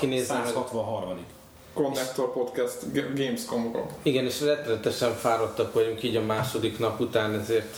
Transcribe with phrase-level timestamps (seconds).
[0.00, 1.18] Kinézem, 163.
[1.72, 2.78] Connector Podcast
[3.14, 3.86] Gamescom-ról.
[4.02, 7.76] Igen, és rettenetesen fáradtak vagyunk így a második nap után, ezért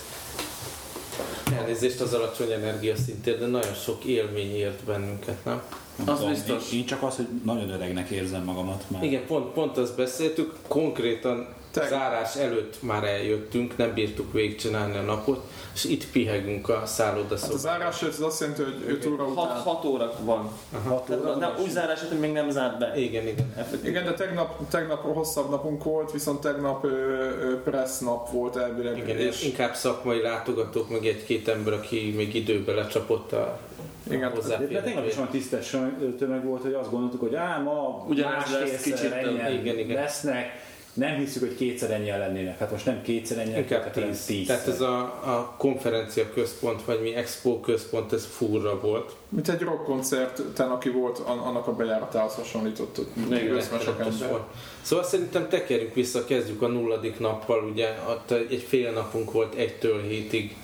[1.57, 5.63] elnézést az alacsony energiaszintért, de nagyon sok élmény ért bennünket, nem?
[5.97, 6.73] Nem Az tudom, biztos.
[6.73, 8.85] Én, én csak az, hogy nagyon öregnek érzem magamat.
[8.89, 14.97] Mert Igen, pont, pont azt beszéltük, konkrétan Te- zárás előtt már eljöttünk, nem bírtuk végigcsinálni
[14.97, 17.59] a napot, és itt pihegünk a Hát a szállodaszobában.
[17.59, 19.61] zárás előtt az azt jelenti, hogy 5 óra 6, után...
[19.61, 20.51] 6 óra van.
[20.87, 22.93] Hat Tehát, óra nem, van, úgy zárás, hogy még nem zárt be.
[22.97, 23.53] Igen, igen.
[23.57, 23.91] Effektív.
[23.91, 28.99] Igen, de tegnap, tegnap hosszabb napunk volt, viszont tegnap ö, ö, press nap volt elvileg.
[28.99, 33.59] igen és inkább szakmai látogatók, meg egy-két ember, aki még időbe lecsapott a
[34.11, 34.33] Igen,
[34.71, 35.77] De tegnap is olyan tisztes
[36.19, 39.97] tömeg volt, hogy azt gondoltuk, hogy á, ma másfélszer lesz, kicsit ennyien Igen, igen.
[39.97, 40.67] lesznek.
[40.99, 42.59] Nem hiszük, hogy kétszer ennyien lennének.
[42.59, 44.25] Hát most nem kétszer ennyien, Inkább hanem tíz.
[44.25, 44.47] tíz.
[44.47, 49.13] Tehát ez a, a konferencia központ, vagy mi expo központ, ez furra volt.
[49.29, 52.99] mint egy rock koncerten, aki volt, an- annak a bejáratához hasonlított,
[53.31, 54.29] összesen sok ember.
[54.31, 54.43] volt.
[54.83, 60.03] Szóval szerintem tekerjük vissza, kezdjük a nulladik nappal, ugye ott egy fél napunk volt, egytől
[60.03, 60.57] hétig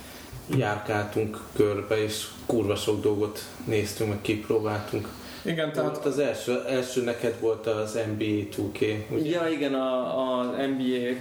[0.56, 5.08] járkáltunk körbe, és kurva sok dolgot néztünk, meg kipróbáltunk.
[5.44, 8.24] Igen, Tehát tehát az első, első neked volt az NBA
[8.56, 9.30] 2K, ugye?
[9.30, 11.16] Ja, igen, a, a NBA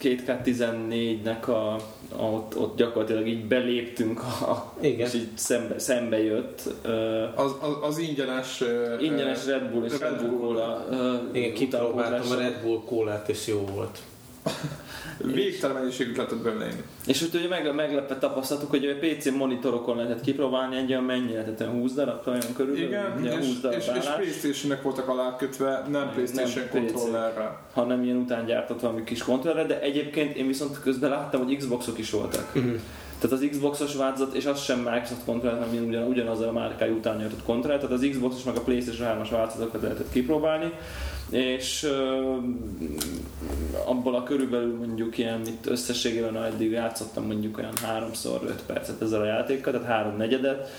[0.00, 1.74] 2K14-nek a,
[2.16, 5.06] a ott, ott gyakorlatilag így beléptünk, a, Igen.
[5.06, 6.62] és így szembe, szembe jött.
[6.84, 8.62] Uh, az, az, az ingyenes...
[9.00, 10.38] ingyenes Red Bull és Red Red Bull Bull.
[10.38, 10.86] Cola.
[10.90, 12.34] Uh, Igen, kipróbáltam a.
[12.34, 13.98] Red Bull kólát, és jó volt.
[15.18, 16.82] Végtelen mennyiségűt lehetett belőle inni.
[17.06, 21.32] És úgy ugye meg, meglepett tapasztalatuk, hogy a PC monitorokon lehetett kipróbálni egy olyan mennyi
[21.32, 24.82] lehetett, olyan 20 darab, olyan körülbelül, Igen, ugye és, 20 darab és, és állás, Playstation-nek
[24.82, 26.70] voltak alákötve, nem Playstation PC.
[26.70, 27.58] kontrollerre.
[27.72, 31.98] hanem ilyen után gyártott valami kis kontrollerre, de egyébként én viszont közben láttam, hogy Xboxok
[31.98, 32.52] is voltak.
[33.18, 37.16] Tehát az Xboxos változat, és az sem Microsoft kontroller, hanem ugyan, ugyanazzal a márkájú után
[37.16, 40.72] nyújtott kontroller, tehát az Xboxos meg a Playstation 3-as változatokat lehetett kipróbálni,
[41.30, 41.88] és
[43.84, 49.20] abból a körülbelül mondjuk ilyen, itt összességében eddig játszottam mondjuk olyan háromszor 5 percet ezzel
[49.20, 50.70] a játékkal, tehát három negyedet.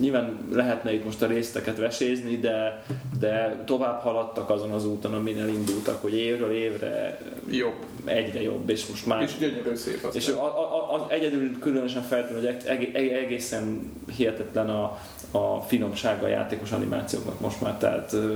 [0.00, 2.84] Nyilván lehetne itt most a részteket vesézni, de,
[3.20, 7.20] de tovább haladtak azon az úton, amin elindultak, hogy évről évre
[7.50, 7.84] Jobb.
[8.04, 10.16] egyre jobb, és most már És gyönyörű szép az.
[10.16, 14.98] és a, a, a, egyedül különösen feltűnő, hogy eg, eg, egészen hihetetlen a,
[15.30, 18.34] a finomsága a játékos animációknak most már, tehát ö,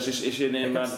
[0.00, 0.88] félelmetes, és, és én, én már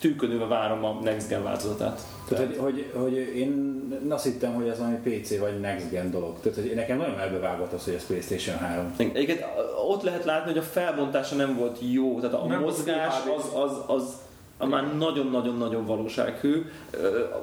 [0.00, 2.00] tűkönülve várom a Next Gen változatát.
[2.28, 6.40] Tehát, hogy, hogy, hogy én azt hittem, hogy ez valami PC vagy Next Gen dolog.
[6.40, 8.94] Tehát, hogy nekem nagyon elbevágott az, hogy ez PlayStation 3.
[8.96, 9.44] Egyébként
[9.88, 13.30] ott lehet látni, hogy a felbontása nem volt jó, tehát a Nem mozgás HD.
[13.38, 14.14] az, az, az
[14.58, 16.62] a már nagyon-nagyon-nagyon valósághű.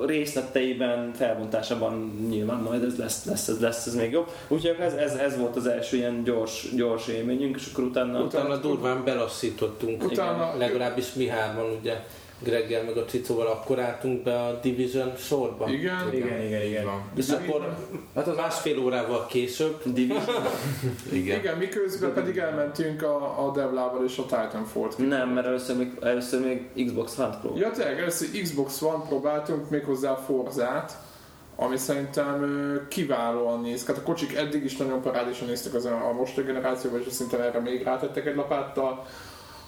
[0.05, 4.29] Részleteiben, felbontásában nyilván majd ez lesz, lesz, ez lesz ez még jobb.
[4.47, 8.19] Úgyhogy ez, ez, ez volt az első ilyen gyors, gyors élményünk, és akkor utána...
[8.21, 10.03] Utána durván belassítottunk.
[10.03, 12.03] Utána- Legalábbis mi hárman, ugye
[12.43, 15.69] Greggel meg a Cicóval akkor álltunk be a Division sorba.
[15.69, 16.85] Igen, Igen, igen, igen.
[17.15, 17.75] És akkor
[18.15, 20.45] Hát az másfél órával később Division?
[21.11, 21.39] Igen.
[21.39, 26.41] Igen, miközben pedig elmentünk a, a Devlával és a Titanfall-t Nem, mert először még, először
[26.41, 27.57] még Xbox One Pro.
[27.57, 30.97] Ja, tényleg, először Xbox One próbáltunk méghozzá Forzát,
[31.55, 33.85] ami szerintem kiválóan néz.
[33.85, 37.41] Hát a kocsik eddig is nagyon parádésan néztek az a, a mostani generációban, és szerintem
[37.41, 39.05] erre még rátettek egy lapáttal.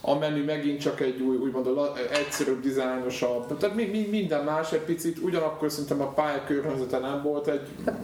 [0.05, 4.71] A menü megint csak egy új, úgymond a egyszerűbb, dizájnosabb, tehát mi, mi, minden más
[4.71, 7.61] egy picit, ugyanakkor szerintem a pályakörnyezete nem volt egy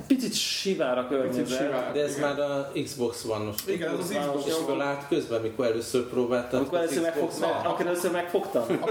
[0.07, 1.57] Picit sivár a picit környezet.
[1.57, 1.91] sivár.
[1.93, 2.29] De ez Igen.
[2.29, 3.55] már a Xbox One-os.
[3.67, 4.65] Igen, ez az Xbox És One.
[4.65, 6.59] fölállt közben, amikor először próbáltam.
[6.59, 7.29] Amikor először, megfog,
[7.65, 8.63] amikor először megfogtam.
[8.81, 8.89] a,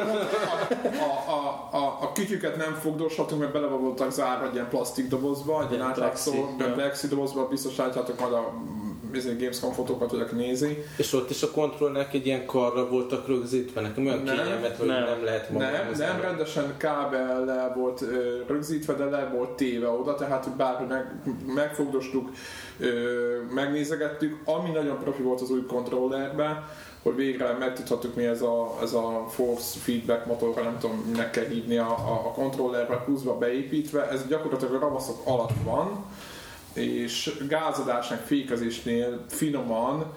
[1.30, 5.62] a, a, a, a kütyüket nem fogdoshatunk, mert bele voltak zárva egy ilyen plastik dobozba,
[5.64, 8.52] egy ilyen átlátszó, plexi dobozba, biztos látjátok majd a
[9.10, 10.84] bizony Gamescom fotókat, aki nézi.
[10.96, 13.80] És ott is a kontrollernek egy ilyen karra voltak rögzítve.
[13.80, 15.04] Nekem olyan Nem, kényelmet, hogy nem.
[15.04, 20.14] nem lehet magam Nem, nem, rendesen kábellel volt ö, rögzítve, de le volt téve oda,
[20.14, 21.12] tehát hogy bárhogy meg,
[21.54, 22.30] megfogdostuk,
[22.78, 22.88] ö,
[23.54, 24.36] megnézegettük.
[24.44, 26.64] Ami nagyon profi volt az új kontrollerben,
[27.02, 31.44] hogy végre megtudhattuk mi ez a, ez a force feedback motor, nem tudom, minek kell
[31.46, 34.08] hívni a, a, a kontrollerbe, pluszba beépítve.
[34.10, 36.04] Ez gyakorlatilag a ravaszok alatt van,
[36.78, 40.12] és gázadásnak fékezésnél finoman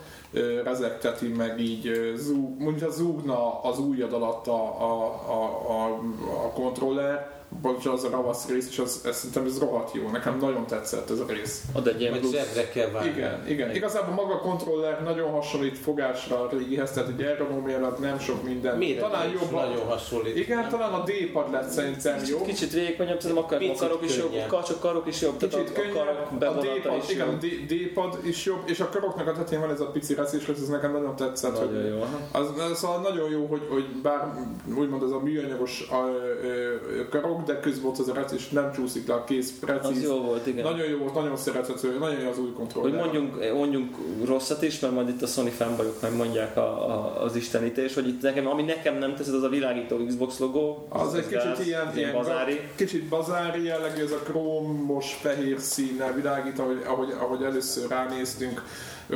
[0.63, 5.99] rezekteti meg így, zúg, mondja zúgna az ujjad alatt a, a, a, a,
[6.45, 10.09] a kontroller, bocsánat, az a ravasz rész, és az, ez, szerintem ez rohadt jó.
[10.09, 11.61] Nekem nagyon tetszett ez a rész.
[11.73, 13.09] Ad egy ilyen zsebre kell vágni.
[13.09, 13.75] Igen, igen.
[13.75, 18.77] Igazából maga a kontroller nagyon hasonlít fogásra a régihez, tehát egy ergonomiailag nem sok minden.
[18.77, 19.51] Méretre talán jobb.
[19.51, 20.37] nagyon hasonlít.
[20.37, 22.41] Igen, talán a D-pad lett szerintem jó.
[22.41, 25.71] Kicsit vékonyabb, szerintem akár a karok is jobb, csak karok is jobb, Kicsit tehát a,
[25.71, 27.39] a könnyebb, a bevonata D-pad, is igen, a jobb.
[27.39, 30.67] D- D-pad is jobb, és a karoknak a tetején van ez a pici reszés, ez
[30.67, 31.51] nekem nagyon tetszett.
[31.51, 32.05] Nagyon hogy jó.
[32.31, 34.33] Az, az szóval nagyon jó, hogy, hogy bár
[34.77, 36.07] úgymond ez a műanyagos a,
[36.43, 40.03] ö, ö, karok, de közben az rec, és nem csúszik le a kéz Az precíz.
[40.03, 40.63] jó volt, igen.
[40.63, 42.99] Nagyon jó volt, nagyon szerethető, nagyon jó az új Hogy kontroller.
[42.99, 43.95] mondjunk, mondjunk
[44.25, 48.07] rosszat is, mert majd itt a Sony fanboyok meg mondják a, a, az istenítés, hogy
[48.07, 50.85] itt nekem, ami nekem nem teszed, az a világító Xbox logó.
[50.89, 52.59] Az egy gáz, kicsit ilyen, ilyen bazári.
[52.75, 58.63] kicsit bazári jellegű, ez a krómos fehér színnel világít, ahogy, ahogy, ahogy először ránéztünk,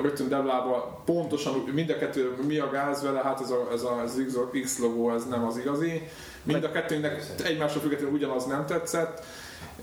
[0.01, 4.01] rögtön deblába pontosan mind a kettő, mi a gáz vele, hát ez, a, ez a,
[4.01, 6.01] az X, X logó, ez nem az igazi.
[6.43, 9.25] Mind a kettőnek egymásra függetlenül ugyanaz nem tetszett.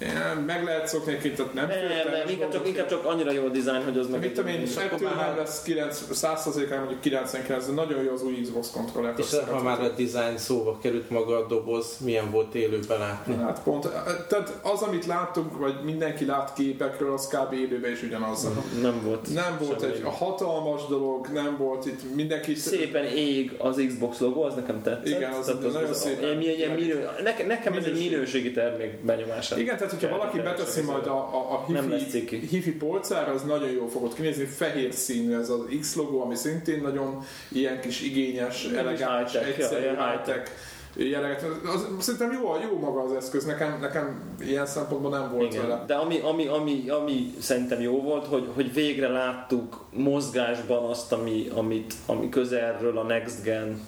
[0.02, 3.48] Ilyen, Meg lehet szokni egy tehát nem Nem, inkább csak, inkább csak annyira jó a
[3.48, 4.20] design, hogy az meg...
[4.20, 8.40] Mit tudom én, ettől már- lesz 9, 100%-án mondjuk 99, de nagyon jó az új
[8.40, 9.14] Xbox kontroller.
[9.16, 13.36] És ha már a design szóba került maga a doboz, milyen volt élőben látni?
[13.36, 13.88] Hát pont,
[14.28, 17.52] tehát az, amit láttunk, vagy mindenki lát képekről, az kb.
[17.52, 18.48] élőben is ugyanaz.
[18.82, 19.34] Nem volt.
[19.34, 22.54] Nem volt egy hatalmas dolog, nem volt itt mindenki...
[22.54, 25.06] Szépen ég az Xbox logó, az nekem tetszett.
[25.06, 26.40] Igen, az Tehát nagyon szépen.
[26.40, 27.08] Ilyen, ilyen minő,
[27.46, 28.10] nekem, ez egy Minőség.
[28.10, 29.58] minőségi termék benyomását.
[29.58, 33.88] Igen, tehát hogyha valaki beteszi majd a, a, a hifi, hifi polcára, az nagyon jól
[33.88, 39.34] fogod kinézni, fehér színű ez az X logó, ami szintén nagyon ilyen kis igényes, elegáns,
[39.34, 40.50] egyszerű, high-tech
[40.96, 41.44] jelleget.
[41.74, 45.68] Az, szerintem jó, jó maga az eszköz, nekem, nekem ilyen szempontból nem volt Igen.
[45.68, 45.84] vele.
[45.86, 51.48] De ami, ami, ami, ami szerintem jó volt, hogy, hogy végre láttuk mozgásban azt, ami,
[51.54, 53.86] amit, ami közelről a Next Gen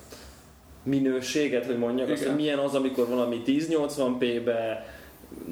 [0.82, 2.32] minőséget, hogy mondjak, azt, Igen.
[2.32, 4.86] hogy milyen az, amikor valami 1080p-be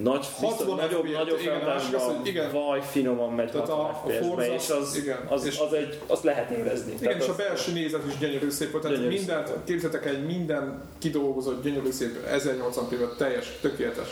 [0.03, 2.53] nagy, 60 biztos, nagyobb, FPS, nagyobb igen, a másik az, hogy igen.
[2.53, 5.99] vaj finoman megy Tehát 60 a- a Forza- és az, igen, az, és- az egy,
[6.07, 6.93] azt lehet érezni.
[7.01, 10.27] Igen, és a az- belső nézet is gyönyörű szép volt, tehát Gyönyörű mindent, képzeltek egy
[10.27, 14.09] minden kidolgozott, gyönyörű szép 1080p-ben teljes, tökéletes.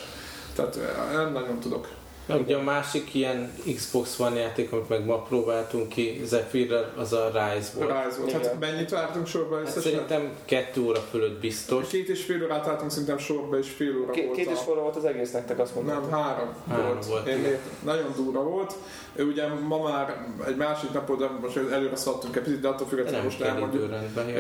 [0.55, 1.89] Tehát eh, nem nagyon tudok.
[2.27, 7.27] Ugye a másik ilyen Xbox One játék, amit meg ma próbáltunk ki Zephyrrel, az a
[7.27, 7.91] Rise volt.
[8.05, 8.33] Rise volt.
[8.33, 8.57] Hát Igen.
[8.59, 9.83] mennyit vártunk sorba Hát összesen?
[9.83, 11.89] szerintem kettő óra fölött biztos.
[11.89, 14.51] Két és fél órát álltunk szerintem sorba, és fél óra Két, volt két a...
[14.51, 16.01] és fél óra volt az egész nektek, azt mondtam.
[16.01, 17.07] Nem, három, Három volt.
[17.07, 18.75] volt, Én nagyon durva volt.
[19.19, 23.19] Ugye ma már egy másik napon, de most előre szaladtunk egy picit, de attól függetlenül
[23.19, 23.91] Nem most elmondjuk.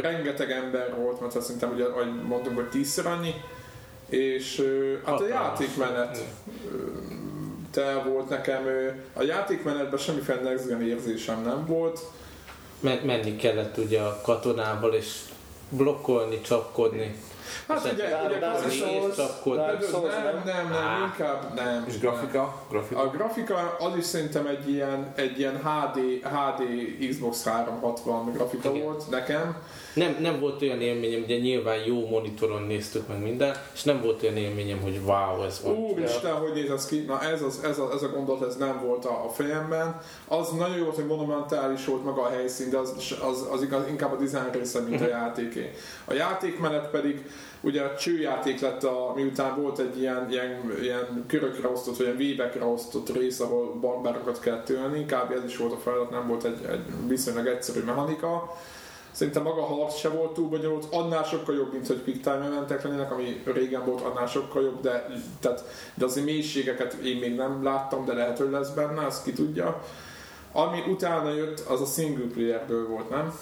[0.02, 3.34] Rengeteg ember volt, mert azt szerintem ugye, ahogy mondtunk, hogy tízszer annyi.
[4.08, 4.56] És
[5.04, 5.34] hát a Hatalmas.
[5.34, 6.24] játékmenet
[6.72, 6.76] ö,
[7.70, 12.00] te volt nekem, ö, a játékmenetben semmiféle next gen érzésem nem volt.
[12.80, 15.20] Men- menni kellett ugye a katonával, és
[15.68, 17.14] blokkolni, csapkodni.
[17.68, 20.98] Hát ugye, ugye klasszikus- nem, nem, nem, Á.
[21.04, 21.84] inkább nem.
[21.88, 22.62] És grafika?
[22.70, 23.00] grafika?
[23.00, 26.62] A grafika az is szerintem egy ilyen, egy ilyen HD, HD
[27.08, 28.82] Xbox 360 grafika Igen.
[28.84, 29.56] volt nekem.
[29.94, 34.22] Nem, nem volt olyan élményem, ugye nyilván jó monitoron néztük meg minden, és nem volt
[34.22, 35.76] olyan élményem, hogy wow, ez van.
[35.76, 36.98] Úristen, hogy néz ez ki?
[36.98, 40.00] Na ez, az, ez, a, ez a gondolat, ez nem volt a, a fejemben.
[40.28, 42.94] Az nagyon jó volt, hogy monumentális volt maga a helyszín, de az,
[43.30, 45.70] az, az igaz, inkább a design része, mint a játéké.
[46.04, 47.24] A játékmenet pedig
[47.60, 52.18] ugye a csőjáték lett, a, miután volt egy ilyen, ilyen, ilyen körökre osztott, vagy ilyen
[52.18, 55.32] vébekre osztott rész, ahol barbárokat kell tölni, kb.
[55.32, 58.56] ez is volt a feladat, nem volt egy, egy viszonylag egyszerű mechanika.
[59.10, 62.44] Szerintem maga a harc se volt túl bonyolult, annál sokkal jobb, mint hogy quick time
[62.44, 65.06] eventek lennének, ami régen volt, annál sokkal jobb, de,
[65.40, 65.64] tehát,
[65.94, 69.82] de azért mélységeket én még nem láttam, de lehet, hogy lesz benne, azt ki tudja.
[70.52, 73.34] Ami utána jött, az a single playerből volt, nem?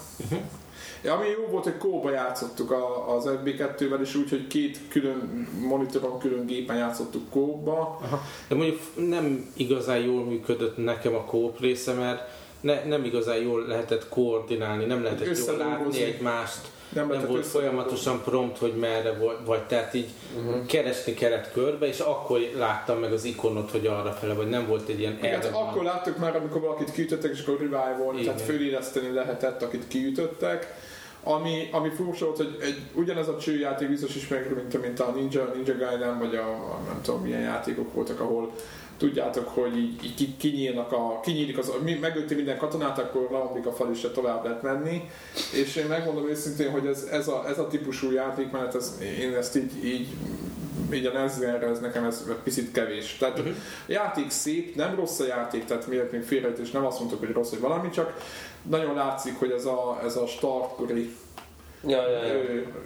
[1.03, 5.47] Ja, ami jó volt, hogy kóba játszottuk a, az FB2-vel, és úgy, hogy két külön
[5.67, 7.99] monitoron, külön gépen játszottuk kóba.
[8.47, 12.21] De mondjuk nem igazán jól működött nekem a kóp része, mert
[12.61, 18.21] ne, nem igazán jól lehetett koordinálni, nem lehetett jól látni egymást, nem, lehetett volt folyamatosan
[18.23, 20.65] prompt, hogy merre volt, vagy tehát így uh-huh.
[20.65, 24.89] keresni kellett körbe, és akkor láttam meg az ikonot, hogy arra fele, vagy nem volt
[24.89, 25.67] egy ilyen Igen, van.
[25.67, 28.25] akkor láttuk már, amikor valakit kiütöttek, és akkor revive Igen.
[28.25, 30.87] tehát föléleszteni lehetett, akit kiütöttek.
[31.23, 35.51] Ami, ami furcsa volt, hogy egy, ugyanez a csőjáték biztos ismerik, mint, mint a Ninja,
[35.55, 38.51] Ninja Gaiden, vagy a, nem tudom milyen játékok voltak, ahol
[38.99, 43.71] tudjátok, hogy így, így ki- kinyílnak a, kinyílik az, megölti minden katonát, akkor leomlik a
[43.71, 45.09] fal és se tovább lehet menni.
[45.53, 49.55] És én megmondom őszintén, hogy ez, ez, a, ez a típusú játékmenet, ez, én ezt
[49.55, 50.07] így, így
[50.93, 53.17] így a Nezgerre ez nekem ez picit kevés.
[53.17, 53.53] Tehát uh-huh.
[53.87, 57.49] játék szép, nem rossz a játék, tehát miért még félrejtés, nem azt mondtuk, hogy rossz,
[57.49, 58.13] hogy valami, csak
[58.69, 61.15] nagyon látszik, hogy ez a, ez a startkori
[61.87, 62.23] Ja, ja,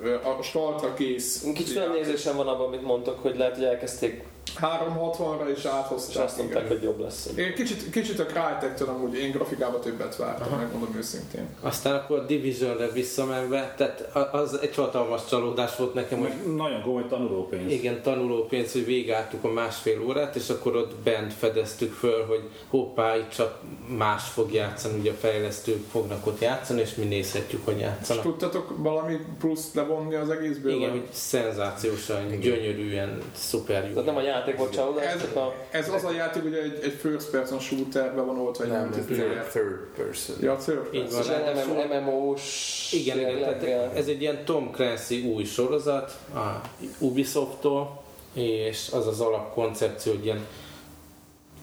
[0.04, 0.36] ja.
[0.38, 1.46] A startra kész.
[1.54, 4.24] Kicsit olyan nézésem van abban, amit mondtok, hogy lehet, hogy elkezdték,
[4.62, 6.24] 360-ra is és áthozták.
[6.24, 6.78] azt mondták, igen.
[6.78, 7.30] hogy jobb lesz.
[7.36, 11.48] Én kicsit, kicsit a Crytek-től amúgy én grafikába többet vártam, megmondom őszintén.
[11.62, 17.08] Aztán akkor a Divisionre visszamenve, tehát az egy hatalmas csalódás volt nekem, hogy nagyon komoly
[17.08, 17.72] tanulópénz.
[17.72, 23.18] igen, tanulópénz, hogy végigálltuk a másfél órát, és akkor ott bent fedeztük föl, hogy hoppá,
[23.18, 23.60] itt csak
[23.98, 28.24] más fog játszani, ugye a fejlesztők fognak ott játszani, és mi nézhetjük, hogy És játszanak.
[28.24, 30.72] tudtatok valami plusz levonni az egészből?
[30.72, 31.00] Igen, vagy?
[31.00, 33.90] hogy szenzációsan, gyönyörűen, szuper jó.
[33.90, 35.54] Tehát nem a játék volt csalódás, Ez, a...
[35.72, 39.48] ez az a játék, hogy egy, egy first person shooterbe van oltva egy Nem, multiplayer.
[39.48, 40.36] third, third person.
[40.42, 41.12] Ja, third Így person.
[41.12, 41.22] van.
[41.22, 42.92] És ilyen ráadásul- MMO-s...
[42.94, 46.62] Igen, igen, tehát ez egy ilyen Tom Clancy új sorozat a
[47.00, 48.02] Ubisoft-tól,
[48.34, 50.46] és az az alapkoncepció, hogy ilyen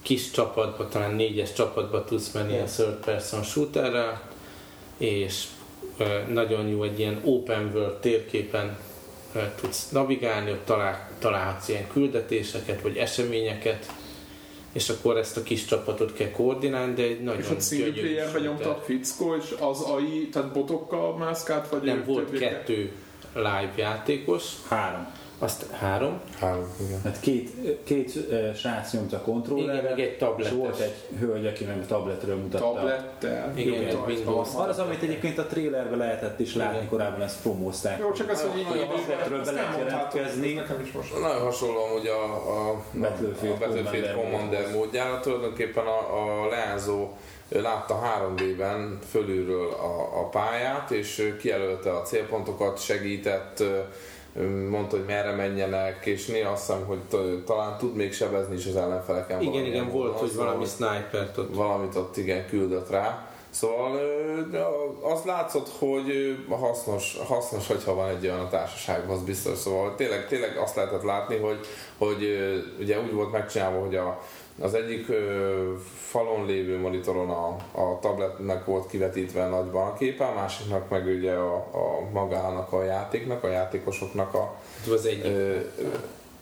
[0.02, 4.22] kis csapatba, talán négyes csapatba tudsz menni ilyen third person shooterrel,
[4.96, 5.44] és
[6.28, 8.78] nagyon jó egy ilyen open world térképen
[9.60, 13.92] tudsz navigálni, ott talál, találhatsz ilyen küldetéseket, vagy eseményeket,
[14.72, 18.40] és akkor ezt a kis csapatot kell koordinálni, de egy nagyon És ott single shooter.
[18.40, 22.92] nyomtak fickó, és az AI, tehát botokkal mászkált, vagy Nem, volt többé- kettő
[23.34, 25.06] live játékos, Három.
[25.42, 27.00] Azt három, Három, igen.
[27.04, 27.50] Hát két,
[27.84, 28.12] két
[28.56, 30.52] srác nyomta a kontrollerre, Igen, meg egy tabletes.
[30.52, 32.64] és volt egy hölgy, aki meg a tabletről mutatta.
[32.64, 33.52] tablettel.
[33.54, 34.48] Igen, rajta Windows.
[34.54, 36.88] Az, amit egyébként a trailerben lehetett is látni, Igen.
[36.88, 37.98] korábban ezt promózták.
[37.98, 40.52] Jó, csak az, hogy így Nagyon tabletről be lehet jelentkezni.
[40.52, 41.20] Nekem is most.
[41.20, 42.24] Nagyon hasonló hogy a,
[42.70, 45.98] a, Battlefield a Battlefield Commander módjára tulajdonképpen a,
[46.44, 47.08] a leányzó
[47.48, 53.62] látta 3D-ben fölülről a, a pályát, és kijelölte a célpontokat, segített,
[54.70, 56.98] mondta, hogy merre menjenek, és néha azt hiszem, hogy
[57.44, 59.40] talán tud még sebezni is az ellenfeleken.
[59.40, 61.54] Igen, igen, volt, módon, hogy valami szóval, snipert ott.
[61.54, 63.30] valamit ott igen küldött rá.
[63.50, 64.00] Szóval
[65.02, 69.58] az látszott, hogy hasznos, hasznos, hogyha van egy olyan társaságban, az biztos.
[69.58, 71.58] Szóval tényleg, tényleg azt lehetett látni, hogy,
[71.98, 72.38] hogy
[72.80, 74.20] ugye úgy volt megcsinálva, hogy a,
[74.60, 75.72] az egyik ö,
[76.08, 81.32] falon lévő monitoron a, a tabletnek volt kivetítve nagyban a képe, a másiknak meg ugye
[81.32, 85.24] a, a magának a játéknak, a játékosoknak a, Ez az egyik.
[85.24, 85.56] Ö,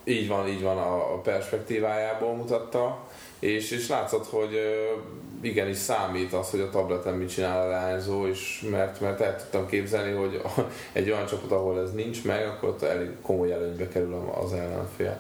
[0.05, 2.99] így van, így van a, a perspektívájából mutatta,
[3.39, 4.99] és, és látszott, hogy ö,
[5.41, 9.67] igenis számít az, hogy a tableten mit csinál a leányzó, és mert, mert el tudtam
[9.67, 10.41] képzelni, hogy
[10.93, 15.19] egy olyan csapat, ahol ez nincs meg, akkor ott elég komoly előnybe kerül az ellenfél.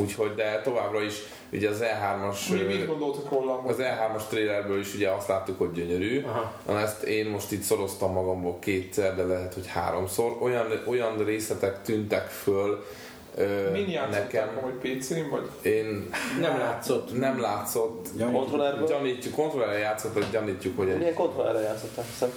[0.00, 1.14] Úgyhogy, de továbbra is
[1.52, 3.62] ugye az E3-as Mi ö, mit gondoltok róla?
[3.66, 6.22] az E3-as trailerből is ugye azt láttuk, hogy gyönyörű.
[6.22, 6.52] Aha.
[6.66, 10.36] Na ezt én most itt szoroztam magamból kétszer, de lehet, hogy háromszor.
[10.40, 12.84] Olyan, olyan részletek tűntek föl
[13.36, 14.48] ö, Min nekem.
[14.60, 15.48] hogy PC-n, vagy?
[15.62, 16.08] Én
[16.40, 17.18] Nem látszott.
[17.18, 18.06] nem látszott.
[18.16, 18.40] Gyanítjuk.
[18.42, 18.86] Kontrollerből?
[18.86, 22.30] Gyanítjuk, kontrollerre játszott, hogy gyanítjuk, hogy egy Milyen kontrollerre játszották, hiszem.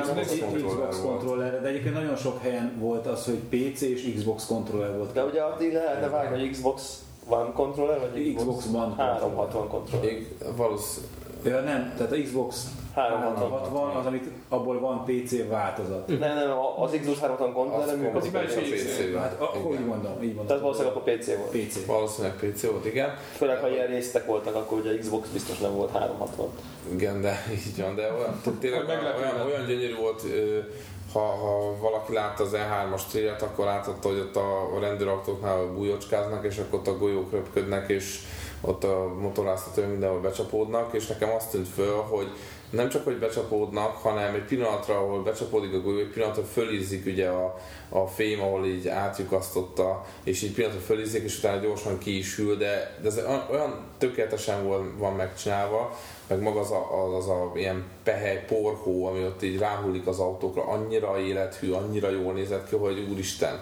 [0.00, 1.00] Xbox kontroller volt.
[1.02, 5.12] kontroller, de egyébként nagyon sok helyen volt az, hogy PC és Xbox kontroller volt.
[5.12, 10.04] De ugye így lehetne vágni, hogy Xbox One controller, vagy Xbox, Xbox One 360 controller.
[10.12, 10.26] Ég-
[10.56, 11.06] Valószínű.
[11.44, 12.64] Ja, nem, tehát a Xbox
[12.94, 13.50] 360.
[13.50, 16.06] 360 az, amit abból van PC változat.
[16.08, 18.32] Nem, nem, az Xbox 360 controller Az működik.
[18.32, 19.20] belső a PC-vel.
[19.20, 20.46] Hát akkor így mondom, így mondom.
[20.46, 21.50] Tehát valószínűleg akkor PC volt.
[21.50, 21.86] PC.
[21.86, 23.16] Valószínűleg PC volt, igen.
[23.36, 26.48] Főleg, ha ilyen résztek voltak, akkor ugye Xbox biztos nem volt 360.
[26.92, 30.22] Igen, de így van, de olyan, tényleg olyan, olyan, gyönyörű volt,
[31.12, 36.58] ha, ha valaki látta az E3-as trélet, akkor láthatta, hogy ott a rendőrautóknál bújócskáznak, és
[36.58, 38.18] akkor ott a golyók röpködnek, és
[38.60, 42.26] ott a motoráztatók mindenhol becsapódnak, és nekem azt tűnt föl, hogy
[42.70, 47.28] nem csak, hogy becsapódnak, hanem egy pillanatra, ahol becsapódik a golyó, egy pillanatra fölízzik ugye
[47.28, 47.58] a,
[47.88, 52.56] a fém, ahol így átjukasztotta, és így pillanatra fölízzik, és utána gyorsan ki is hűl,
[52.56, 55.98] de, de ez olyan, tökéletesen van, van megcsinálva,
[56.28, 60.18] meg maga az a, az, az a ilyen pehely, porhó, ami ott így ráhullik az
[60.18, 63.58] autókra, annyira élethű, annyira jól nézett ki, hogy úristen.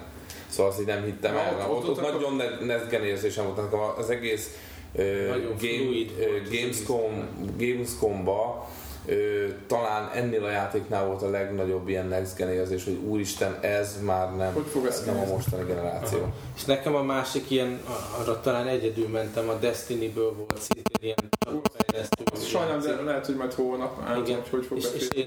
[0.49, 1.55] Szóval azt így nem hittem Na, el.
[1.55, 4.50] ott- Ott, ott- ott, ott, nagyon ne- Next érzésem volt, nekem az egész
[5.61, 6.05] game,
[6.50, 8.69] Gamescom, Gamescomba
[9.67, 14.37] talán ennél a játéknál volt a legnagyobb ilyen next gen érzés, hogy úristen, ez már
[14.37, 16.33] nem, Hogy fog ez nem a mostani generáció.
[16.57, 17.81] És nekem a másik ilyen,
[18.21, 21.29] arra talán egyedül mentem, a Destiny-ből volt szintén ilyen
[21.77, 22.25] fejlesztő.
[22.47, 24.38] Sajnálom, de lehet, hogy majd holnap Igen.
[24.41, 25.17] hogy hogy fog és, és beszélni.
[25.19, 25.27] én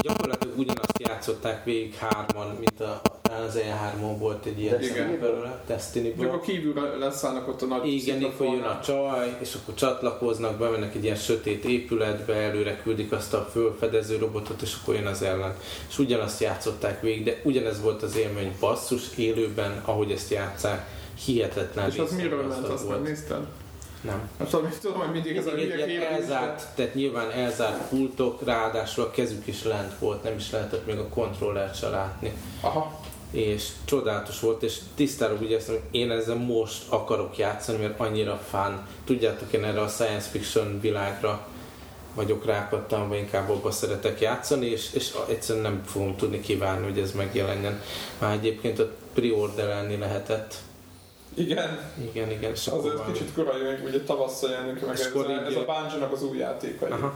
[0.00, 3.00] gyakorlatilag ugyanazt játszották végig hárman, mint a,
[3.46, 6.26] az E3-on volt egy ilyen szám belőle, Destiny-ből.
[6.26, 10.94] akkor kívülre leszállnak ott a nagy Igen, akkor jön a csaj, és akkor csatlakoznak, bemennek
[10.94, 15.56] egy ilyen sötét épületbe, előre küldik azt a fölfedező robotot, és akkor jön az ellen.
[15.88, 20.86] És ugyanazt játszották végig, de ugyanez volt az élmény basszus élőben, ahogy ezt játszák,
[21.24, 23.46] hihetetlen És az miről ment, azt nem nézted?
[24.00, 24.30] Nem.
[24.38, 28.44] Nem tudom, mit tudom, hogy mindig ez a Mindig ilyen elzárt, tehát nyilván elzárt pultok,
[28.44, 32.32] ráadásul a kezük is lent volt, nem is lehetett még a kontrollert se látni.
[32.60, 38.00] Aha, És csodálatos volt, és tisztára úgy éreztem, hogy én ezzel most akarok játszani, mert
[38.00, 38.86] annyira fán.
[39.04, 41.46] Tudjátok, én erre a science fiction világra
[42.14, 42.44] vagyok
[43.08, 47.82] vagy inkább abba szeretek játszani, és, és egyszerűen nem fogom tudni kívánni, hogy ez megjelenjen.
[48.18, 50.54] Már egyébként ott preorderelni lehetett.
[51.40, 51.78] Igen.
[52.10, 55.54] Igen, igen, Az egy valami- kicsit korai, még ugye tavasszal jelenik meg ez, a, ez
[55.54, 57.14] a Bungie-nak az új játéka.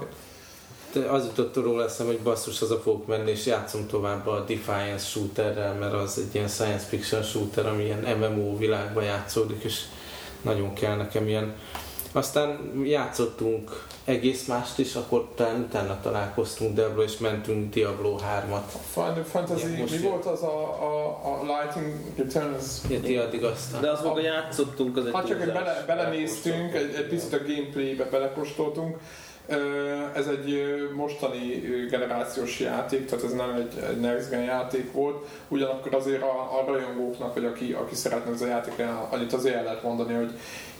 [0.92, 5.04] De az jutott róla eszem, hogy basszus, haza fogok menni, és játszom tovább a Defiance
[5.06, 9.80] shooterrel, mert az egy ilyen science fiction shooter, ami ilyen MMO világban játszódik, és
[10.42, 11.54] nagyon kell nekem ilyen.
[12.12, 18.62] Aztán játszottunk egész mást is, akkor talán utána találkoztunk Debra, és mentünk Diablo 3-at.
[18.92, 22.64] Final Fantasy, most mi volt az a, a, a Lighting Returns?
[22.88, 23.80] Ja, ti addig aztán.
[23.80, 25.64] De az maga játszottunk, az egy Hát csak egy túlzás.
[25.64, 28.98] bele, belenéztünk, egy, egy picit a gameplaybe belekóstoltunk.
[30.14, 30.62] Ez egy
[30.96, 36.58] mostani generációs játék, tehát ez nem egy, egy next gen játék volt, ugyanakkor azért a,
[36.60, 40.30] a rajongóknak, vagy aki, aki szeretne ez a játék, annyit azért el lehet mondani, hogy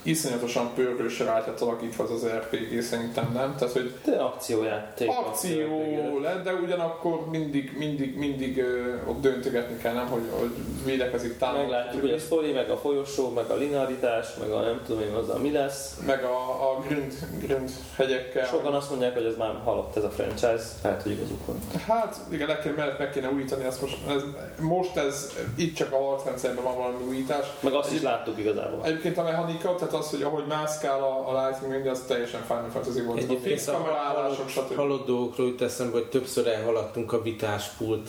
[0.05, 3.55] iszonyatosan pörgősre rá lett alakítva az az RPG, szerintem nem.
[3.59, 5.09] Tehát, hogy De akciójáték.
[5.11, 10.51] akció lett, de ugyanakkor mindig, mindig, mindig ö, ott döntögetni kell, nem, hogy, hogy
[10.85, 11.61] védekezik támad.
[11.61, 15.13] Meglátjuk, hogy a sztori, meg a folyosó, meg a linearitás, meg a nem tudom én
[15.13, 15.97] az, mi lesz.
[16.07, 18.47] meg a, a grind, grind hegyekkel.
[18.47, 21.59] Sokan azt mondják, hogy ez már halott ez a franchise, lehet, hogy igazuk van.
[21.87, 24.23] Hát igen, le kell, mellett meg kéne újítani, ezt most, ez,
[24.61, 27.47] most ez itt csak a harcrendszerben van valami újítás.
[27.61, 28.81] Meg azt is láttuk igazából.
[28.85, 32.69] Egyébként a mechanika, tehát az, hogy ahogy mászkál a, a Lightning minden, az teljesen Final
[32.73, 33.19] Fantasy volt.
[33.19, 34.75] A Egyébként fix a kamerálások, stb.
[34.75, 38.09] halott dolgokról jut eszembe, hogy többször elhaladtunk a vitáspult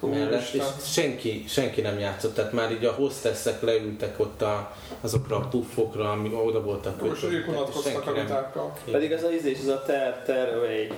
[0.00, 4.74] Hú, mellett, és senki, senki nem játszott, tehát már így a hostessek leültek ott a,
[5.00, 8.72] azokra a puffokra, ami oda voltak Most ők unatkoztak a senki nem- vitákkal.
[8.90, 10.88] Pedig ez az ízés, ez a ter, ter away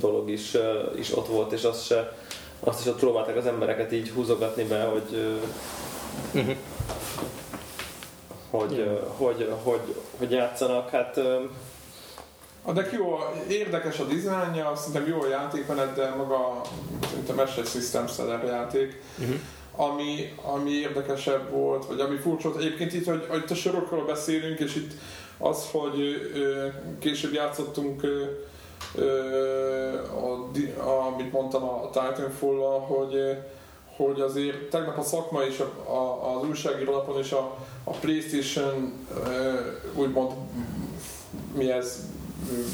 [0.00, 2.16] dolog is, uh, is ott volt, és azt, se,
[2.60, 5.38] azt is ott próbálták az embereket így húzogatni be, hogy
[6.32, 6.56] uh,
[8.52, 10.90] hogy, hogy, hogy, hogy játszanak.
[10.90, 11.20] Hát
[12.62, 13.18] A deck jó,
[13.48, 16.60] érdekes a dizájnja, szerintem jó a játékmenet, de maga
[17.08, 19.02] szerintem ez egy system seller játék.
[19.18, 19.32] Mhm.
[19.76, 24.58] Ami, ami érdekesebb volt, vagy ami furcsa volt, egyébként itt, hogy, hogy a sorokról beszélünk,
[24.58, 24.92] és itt
[25.38, 26.00] az, hogy
[26.34, 26.66] ö,
[26.98, 28.24] később játszottunk ö,
[28.94, 29.98] ö,
[30.78, 33.32] a, amit mondtam a Titanfall-al, hogy, ö,
[33.96, 39.06] hogy azért tegnap a szakma és a, a, az újságíró lapon és a, a Playstation
[39.94, 40.32] úgymond
[41.56, 42.06] mi ez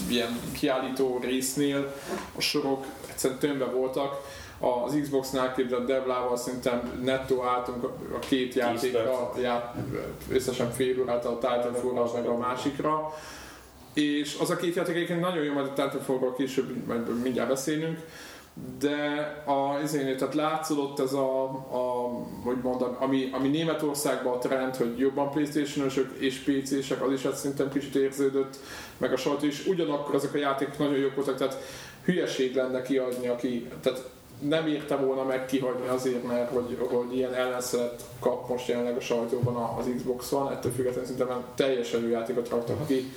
[0.09, 1.95] ilyen kiállító résznél
[2.37, 4.21] a sorok egyszerűen tömve voltak.
[4.59, 9.75] Az Xbox-nál képzett Deblával szerintem nettó álltunk a a két játékra, já,
[10.31, 13.15] összesen fél órát a Titanfall-ra, meg a másikra.
[13.95, 17.99] És az a két játék egyébként nagyon jó, majd a Titanfall-ról később majd mindjárt beszélünk,
[18.79, 22.09] de a, ezért, tehát látszódott ez a, a
[22.45, 27.37] hogy mondom, ami, ami Németországban a trend, hogy jobban Playstation-osok és PC-sek, az is hát
[27.37, 28.57] szerintem kicsit érződött,
[28.97, 29.67] meg a sajtó is.
[29.67, 31.57] Ugyanakkor ezek a játékok nagyon jók voltak, tehát
[32.05, 37.35] hülyeség lenne kiadni, aki, tehát nem érte volna meg kihagyni azért, mert hogy, hogy ilyen
[37.35, 42.87] ellenszelet kap most jelenleg a sajtóban az Xbox-on, ettől függetlenül szerintem teljesen jó játékot raktak
[42.87, 43.13] ki.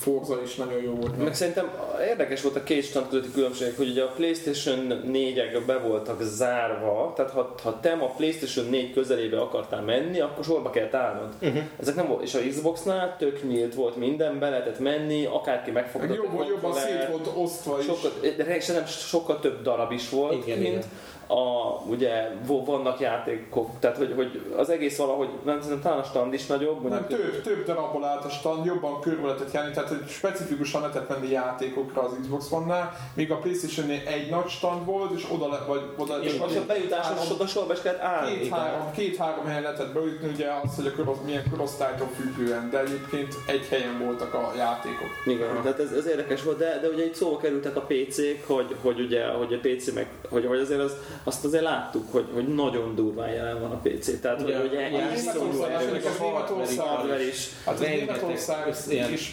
[0.00, 1.18] Forza is nagyon jó volt.
[1.24, 1.70] Meg szerintem
[2.08, 7.12] érdekes volt a két stand közötti különbség, hogy ugye a Playstation 4-ek be voltak zárva,
[7.16, 11.28] tehát ha, ha te a Playstation 4 közelébe akartál menni, akkor sorba kellett állnod.
[11.42, 11.62] Uh-huh.
[11.80, 15.82] Ezek nem volt, és a Xboxnál tök nyílt volt minden, be lehetett menni, akárki Meg
[15.82, 17.84] megfogott jobban, jobban szét volt osztva is.
[17.84, 20.88] sokkal, de szerintem sokkal több darab is volt, Igen, mint igen.
[21.26, 26.32] a, ugye vannak játékok, tehát hogy, hogy az egész valahogy, nem tudom, talán a stand
[26.32, 29.88] is nagyobb, Nem, mondjuk- több, több darabból állt a stand, jobban körül lehetett járni, tehát
[29.90, 35.18] hogy specifikusan lehetett menni játékokra az Xbox One-nál, míg a playstation egy nagy stand volt,
[35.18, 38.38] és oda, le, vagy oda és most a bejutásos oda sorba is kellett állni.
[38.38, 43.34] két-három, két-három helyen lehetett beütni, ugye az, hogy a korosz, milyen korosztálytól függően, de egyébként
[43.46, 45.08] egy helyen voltak a játékok.
[45.26, 48.76] Igen, tehát ez, ez érdekes volt, de, de ugye itt szóba kerültek a PC-k, hogy,
[48.82, 50.92] hogy ugye, hogy a PC meg, hogy, hogy azért az,
[51.24, 54.20] azt azért láttuk, hogy, hogy nagyon durván jelen van a PC.
[54.20, 57.48] Tehát, Ugye, hogy ugye ugye, iszonyú Németország, erős ez Németország, hardware is.
[57.64, 59.30] hát az Rengeteg Németország össz- ilyen is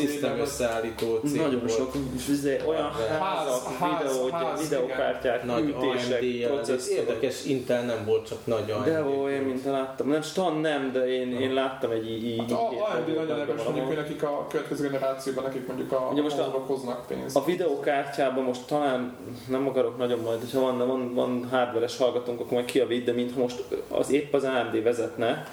[0.00, 0.38] évben.
[0.40, 1.70] összeállító cég Nagyon volt.
[1.72, 4.30] sok, és izé, olyan Ház- házak, ház- videó,
[4.62, 6.98] videókártyák, Nagy ütések, processzorok.
[7.08, 8.84] Érdekes, Intel nem volt, csak nagy AMD.
[8.84, 12.38] De ó, én mint láttam, nem stand nem, de én, én láttam egy így.
[12.38, 16.38] Hát AMD nagyon erős, mondjuk, hogy nekik a következő generációban, nekik mondjuk a Ugye most
[16.38, 17.36] a- hoznak pénzt.
[17.36, 19.16] A videókártyában most talán
[19.48, 23.40] nem akarok nagyon majd, hogyha van, van, van hardveres hallgatónk, akkor majd kiavít, de mintha
[23.40, 25.46] most az épp az AMD vezetne,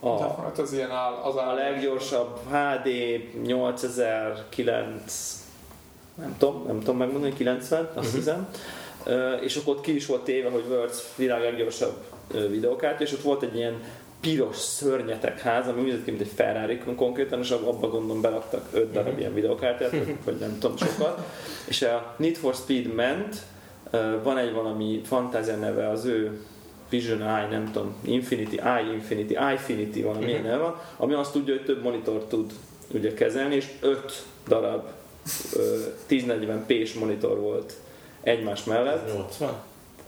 [0.00, 1.48] a, hát az ilyen áll, az áll.
[1.48, 2.88] a leggyorsabb HD
[3.42, 5.46] 8009
[6.14, 8.48] nem tudom, nem tudom megmondani, 90, azt hiszem.
[9.04, 11.96] Ö, és akkor ott ki is volt téve, hogy World's világ leggyorsabb
[12.50, 13.82] videókártya, és ott volt egy ilyen
[14.20, 18.68] piros szörnyetek ház, ami úgy nézett ki, mint egy Ferrari konkrétan, és abba gondolom beraktak
[18.72, 19.90] 5 darab ilyen videókártyát,
[20.24, 21.20] vagy nem tudom sokat.
[21.68, 23.36] És a Need for Speed ment,
[24.22, 26.40] van egy valami fantázia neve az ő
[26.88, 31.54] Vision Eye, nem tudom, Infinity, Eye Infinity, Infinity valami ilyen neve van, ami azt tudja,
[31.54, 32.52] hogy több monitor tud
[32.94, 34.88] ugye kezelni, és 5 darab
[35.56, 35.76] ö,
[36.08, 37.72] 1040p-s monitor volt
[38.22, 39.14] egymás mellett.
[39.14, 39.52] 80?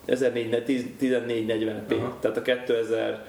[0.06, 2.16] 1440p, Aha.
[2.20, 3.24] tehát a 2000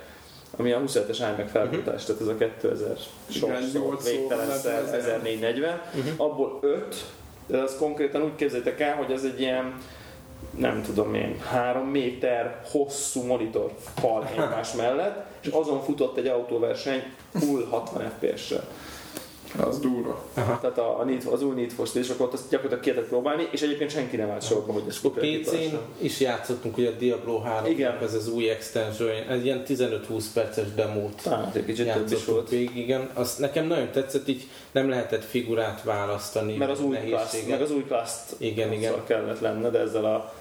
[0.58, 2.98] ami a 27-es iMac felbontás, tehát ez a 2000
[3.30, 5.82] sok végtelenszer, nem 1440,
[6.18, 7.06] abból 5,
[7.48, 9.74] de az konkrétan úgy képzeljétek el, hogy ez egy ilyen
[10.58, 17.04] nem tudom én, 3 méter hosszú monitor fal egymás mellett, és azon futott egy autóverseny
[17.34, 18.64] full 60 FPS-sel.
[19.60, 20.24] Az durva.
[20.34, 22.90] Tehát a, a Need, az új Need for Speed, és akkor ott azt gyakorlatilag ki
[22.90, 26.90] lehetett próbálni, és egyébként senki nem állt sorba, hogy ez Akkor PC-n is játszottunk, ugye
[26.90, 27.98] a Diablo 3 Igen.
[28.02, 32.50] ez az új extension, egy ilyen 15-20 perces demót Talán egy kicsit több is volt.
[32.50, 33.10] végig, igen.
[33.14, 36.58] Azt nekem nagyon tetszett, így nem lehetett figurát választani.
[36.58, 38.94] Mert az új class, meg az új class Igen, igen.
[39.06, 40.34] kellett lenne, de ezzel a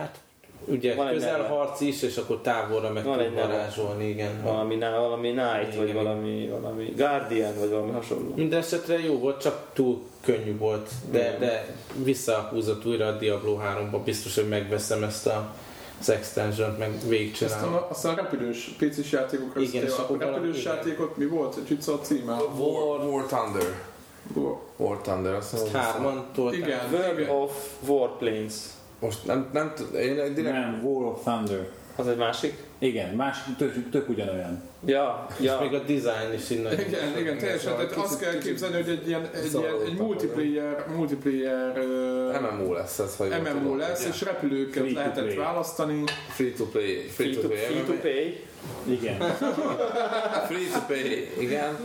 [0.00, 0.18] Hát
[0.64, 4.42] ugye Van egy közelharc is, és akkor távolra meg Van tud varázsolni, igen.
[4.42, 8.32] valami, valami Knight, vagy valami, valami Guardian, vagy valami hasonló.
[8.34, 11.38] Minden esetre jó volt, csak túl könnyű volt, de, Igen.
[11.40, 15.54] de visszahúzott újra a Diablo 3-ba, biztos, hogy megveszem ezt a
[16.00, 17.74] az extension meg végigcsinálom.
[17.74, 20.74] a, aztán a repülős PC-s játékokra Igen, és a valami- repülős igen.
[20.74, 21.56] játékot mi volt?
[21.68, 22.32] Egy a címe?
[22.56, 23.82] War, War Thunder.
[24.34, 24.56] War.
[24.76, 25.80] War Thunder, azt hiszem.
[25.80, 26.58] hárman tolták.
[26.58, 26.78] Igen.
[26.92, 27.52] World of
[27.88, 28.52] Warplanes.
[29.00, 31.68] Most nem, nem én direkt Nem, War of Thunder.
[31.96, 32.64] Az egy másik?
[32.78, 34.62] Igen, másik, tök, tök ugyanolyan.
[34.86, 35.60] Ja, És ja.
[35.60, 36.80] még a design is így nagyon...
[36.80, 37.76] Igen, igen, teljesen.
[37.76, 42.98] Tehát azt kell képzelni, hogy egy ilyen, egy, ilyen, egy multiplayer, multiplayer ö, MMO lesz
[42.98, 43.78] ez, ha jól MMO tudom.
[43.78, 45.36] lesz, és repülőket Free to lehetett play.
[45.36, 46.04] választani.
[46.28, 47.08] Free to play.
[47.08, 48.44] Free, Free to, free to pay.
[48.88, 49.18] Igen.
[50.48, 51.76] Free to pay, igen.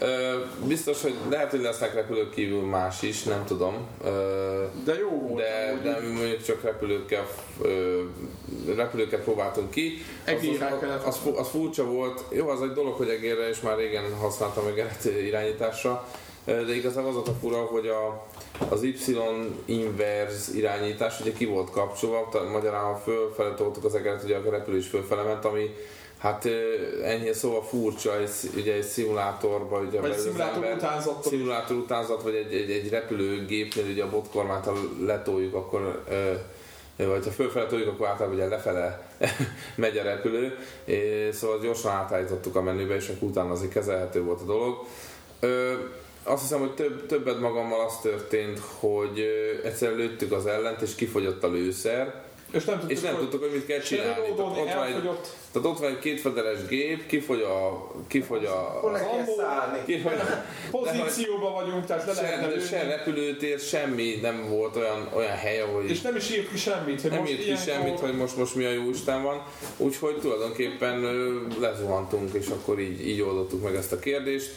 [0.00, 0.34] Ö,
[0.66, 3.86] biztos, hogy lehet, hogy lesznek repülők kívül más is, nem tudom.
[4.04, 5.42] Ö, De jó volt.
[5.42, 7.26] de, de mondjuk csak repülőkkel,
[7.62, 8.00] ö,
[8.76, 10.02] repülőket próbáltunk ki.
[10.26, 10.32] Az,
[11.00, 12.24] az, az, fu- az, furcsa volt.
[12.30, 16.08] Jó, az egy dolog, hogy egérre, és már régen használtam egeret irányításra.
[16.44, 18.26] De igazából az a fura, hogy a,
[18.68, 18.96] az Y
[19.64, 24.50] inverse irányítás ugye ki volt kapcsolva, tehát magyarán ha fölfele toltuk az egeret, ugye a
[24.50, 25.74] repülés fölfele ment, ami
[26.18, 26.48] Hát
[27.02, 31.22] enyhén szóval furcsa, egy, ugye egy szimulátorban, ugye Vagy szimulátor ember- utánzattól.
[31.32, 34.72] szimulátor utánzat, vagy egy, egy, egy repülőgépnél ugye a botkormányt, ha
[35.06, 36.32] letoljuk, akkor ö,
[36.96, 39.08] vagy ha fölfele toljuk, akkor általában ugye lefele
[39.74, 40.58] megy a repülő,
[41.32, 44.86] szóval gyorsan átállítottuk a menübe, és akkor utána azért kezelhető volt a dolog.
[45.40, 45.72] Ö,
[46.22, 49.24] azt hiszem, hogy több, többet magammal az történt, hogy
[49.64, 52.23] egyszer lőttük az ellent, és kifogyott a lőszer,
[52.54, 54.14] És nem tudtuk, és nem tudtuk, hogy mit kell csinálni.
[54.14, 55.02] Tehát ott, van egy,
[55.52, 57.90] tehát ott van egy kétfedeles gép, kifogy a...
[58.06, 59.78] Kifogy a, Hol kell szállni?
[59.86, 60.12] kifogy,
[60.70, 62.66] Pozícióban vagyunk, tehát le lehetne se, lőni.
[62.66, 67.00] se repülőtér, semmi nem volt olyan, olyan hely, ahol És nem is írt ki semmit,
[67.00, 69.42] hogy nem most írt ki semmit, hogy most, most mi a jó Isten van.
[69.76, 71.00] Úgyhogy tulajdonképpen
[71.60, 74.50] lezuhantunk, és akkor így, így oldottuk meg ezt a kérdést.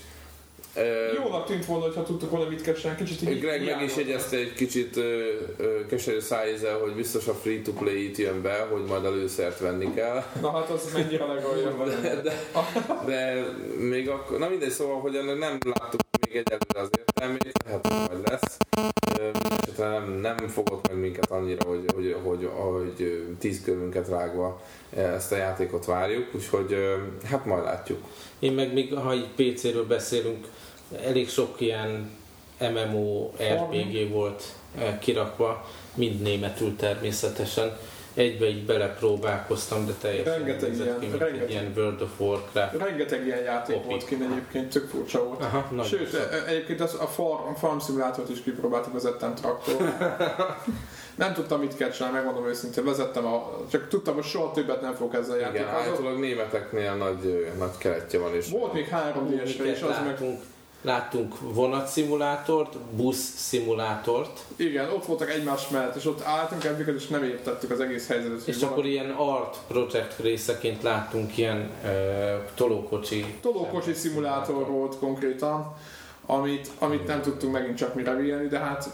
[0.77, 3.03] Ö, Jónak tűnt volna, ha tudtuk volna mit kell csinálni.
[3.03, 7.33] Kicsit így Greg meg is jegyezte egy kicsit ö, ö, keserű szájízzel, hogy biztos a
[7.33, 10.23] free-to-play itt jön be, hogy majd előszert venni kell.
[10.41, 11.75] Na hát az mennyire legalja.
[12.01, 12.33] De, de,
[13.05, 13.45] de
[13.79, 17.97] még akkor, na mindegy, szóval, hogy ennek nem láttuk még egyelőre az értelmét, lehet, hogy
[18.07, 18.57] majd lesz.
[19.19, 19.29] Ö,
[19.61, 24.61] Esetre nem, nem fogott meg minket annyira, hogy, hogy, hogy, hogy tíz körünket rágva
[24.95, 26.95] ezt a játékot várjuk, úgyhogy ö,
[27.29, 27.99] hát majd látjuk.
[28.39, 30.47] Én meg még, ha így PC-ről beszélünk,
[31.03, 32.09] elég sok ilyen
[32.59, 34.43] MMO RPG volt
[34.77, 37.77] eh, kirakva, mind németül természetesen.
[38.13, 41.43] Egybe így belepróbálkoztam, de teljesen Rengeteg ilyen, ki, mint rengeteg.
[41.47, 42.77] egy ilyen World of Warcraft.
[42.77, 43.87] Rengeteg ilyen játék Opi.
[43.87, 45.41] volt kint egyébként, tök furcsa volt.
[45.41, 46.19] Aha, Sőt, sok.
[46.31, 49.75] e- egyébként az, a farm, farm szimulátort is kipróbáltuk, vezettem traktor.
[51.15, 54.93] nem tudtam mit kell csinálni, megmondom őszintén, vezettem a, csak tudtam, hogy soha többet nem
[54.93, 55.77] fogok ezzel Igen, játékozni.
[55.77, 60.17] állítólag németeknél nagy, nagy keretje van, és Volt még 3 d és Miket az meg...
[60.81, 67.71] láttunk, vonatszimulatort, busz-szimulátort, Igen, ott voltak egymás mellett, és ott álltunk ebbiket, és nem értettük
[67.71, 68.47] az egész helyzetet.
[68.47, 71.89] és valami- akkor ilyen art project részeként láttunk ilyen uh,
[72.55, 75.75] tolókocsi Tolókocsi szimulátor volt konkrétan,
[76.25, 78.89] amit, amit nem tudtunk megint csak mire vélni, de hát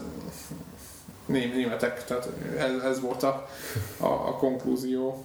[1.26, 3.48] ném, németek, tehát ez, ez volt a,
[3.98, 5.24] a, a konklúzió.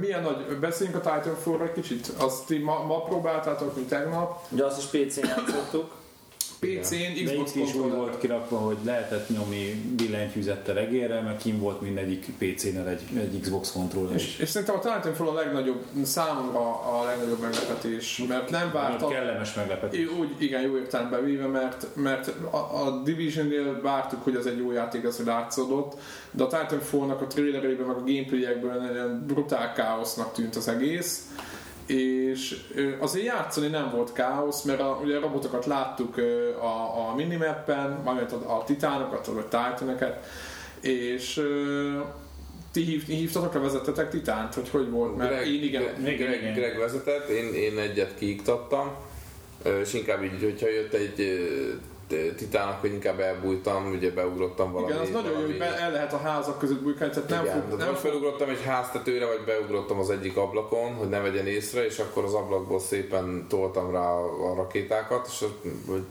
[0.00, 2.08] Milyen nagy, beszéljünk a Titanfall-ra kicsit.
[2.18, 4.46] Azt ti ma, ma próbáltátok, mint tegnap.
[4.50, 5.92] Ugye azt is PC-n játszottuk.
[6.64, 11.58] PC-n, De Xbox itt is úgy volt kirakva, hogy lehetett nyomni billentyűzettel egérrel, meg kim
[11.58, 14.14] volt mindegyik PC-nél egy, egy Xbox kontroller.
[14.14, 16.60] És, és szerintem a Titanfall a legnagyobb, számomra
[17.00, 20.08] a legnagyobb meglepetés, mert nem vártam, kellemes meglepetés.
[20.18, 24.72] Úgy, igen, jó értelemben véve, mert, mert a, a Division-nél vártuk, hogy az egy jó
[24.72, 25.96] játék, ez látszódott,
[26.30, 31.26] de a Titanfall-nak a trailerében, meg a gameplayekből egy ilyen brutál káosznak tűnt az egész,
[31.86, 32.56] és
[32.98, 36.16] azért játszani nem volt káosz, mert a, ugye a robotokat láttuk
[36.60, 40.26] a, a minimappen, majd a, a titánokat, vagy titaneket,
[40.80, 41.42] és
[42.72, 46.54] ti hív, hívtatok, vezettetek titánt, hogy hogy volt, mert Greg, én igen, Greg, Greg, igen.
[46.54, 48.94] Greg vezetett, én, én egyet kiiktattam,
[49.80, 51.38] és inkább így, hogyha jött egy
[52.10, 54.92] ö, titán, akkor inkább elbújtam, ugye beugrottam valami.
[54.92, 57.78] igen, az nagyon jó, hogy el lehet a házak között bújkálni, tehát nem igen, fog,
[57.78, 61.98] nem vagy felugrottam egy háztetőre, vagy beugrottam az egyik ablakon, hogy ne vegyen észre, és
[61.98, 65.44] akkor az ablakból szépen toltam rá a, rakétákat, és
[65.86, 66.06] hogy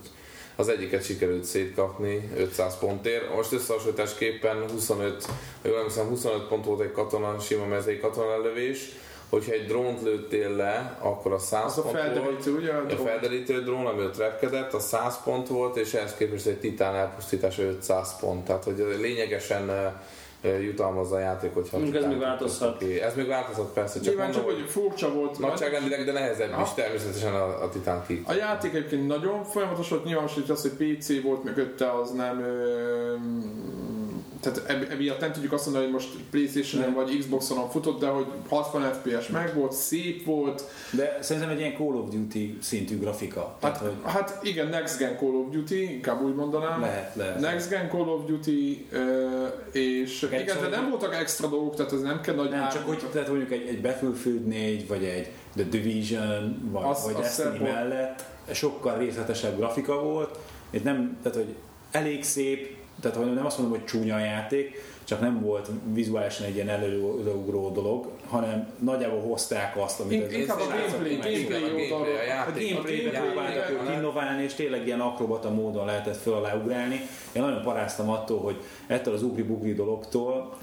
[0.56, 3.34] az egyiket sikerült szétkapni 500 pontért.
[3.34, 5.24] Most összehasonlításképpen 25,
[5.62, 8.88] ha jól emlékszem, 25 pont volt egy katona, sima mezei katona lövés,
[9.34, 12.04] hogyha egy drónt lőttél le, akkor a 100 az a pont volt.
[12.06, 12.70] felderítő, ugye?
[12.72, 13.06] A A drón.
[13.06, 17.62] felderítő drón, ami ott repkedett, a 100 pont volt, és ehhez képest egy titán elpusztítása
[17.62, 18.44] 500 pont.
[18.44, 19.70] Tehát, hogy lényegesen
[20.62, 22.78] jutalmazza a játék, hogyha a Mondjuk ez még változhat.
[22.78, 23.00] ki.
[23.00, 25.38] Ez még változhat persze, csak Nyilván csak, hogy furcsa volt.
[25.38, 26.74] nagyságrendileg, de nehezebb is Aha.
[26.74, 28.22] természetesen a, a titán ki.
[28.26, 32.40] A játék egyébként nagyon folyamatos volt, nyilván hogy az, hogy PC volt mögötte, az nem...
[32.40, 33.14] Ö,
[34.44, 38.82] tehát emiatt nem tudjuk azt mondani, hogy most Playstation-en vagy Xboxon futott, de hogy 60
[38.92, 40.64] FPS meg volt, szép volt.
[40.90, 43.56] De szerintem egy ilyen Call of Duty szintű grafika.
[43.60, 46.80] Tehát, Hát, hogy hát igen, Next Gen Call of Duty, inkább úgy mondanám.
[46.80, 47.40] lehet, lehet.
[47.40, 48.86] Next Gen Call of Duty,
[49.72, 52.60] és Egy igen, de szóval- nem voltak extra dolgok, tehát ez nem kell nagy Nem,
[52.60, 57.04] ár- csak hogy tehát mondjuk egy, egy Battlefield 4, vagy egy The Division, vagy, Az-
[57.04, 60.38] vagy az mellett sokkal részletesebb grafika volt,
[60.70, 61.54] és nem, tehát hogy
[61.90, 66.54] elég szép, tehát hogy nem azt mondom, hogy csúnya játék, csak nem volt vizuálisan egy
[66.54, 71.94] ilyen előugró dolog, hanem nagyjából hozták azt, amit In- az inkább a gameplay, gameplay a
[71.94, 77.00] a a gameplay, próbáltak innoválni, és tényleg ilyen akrobata módon lehetett föl alá ugrálni.
[77.32, 80.56] Én nagyon paráztam attól, hogy ettől az ugri-bugri dologtól,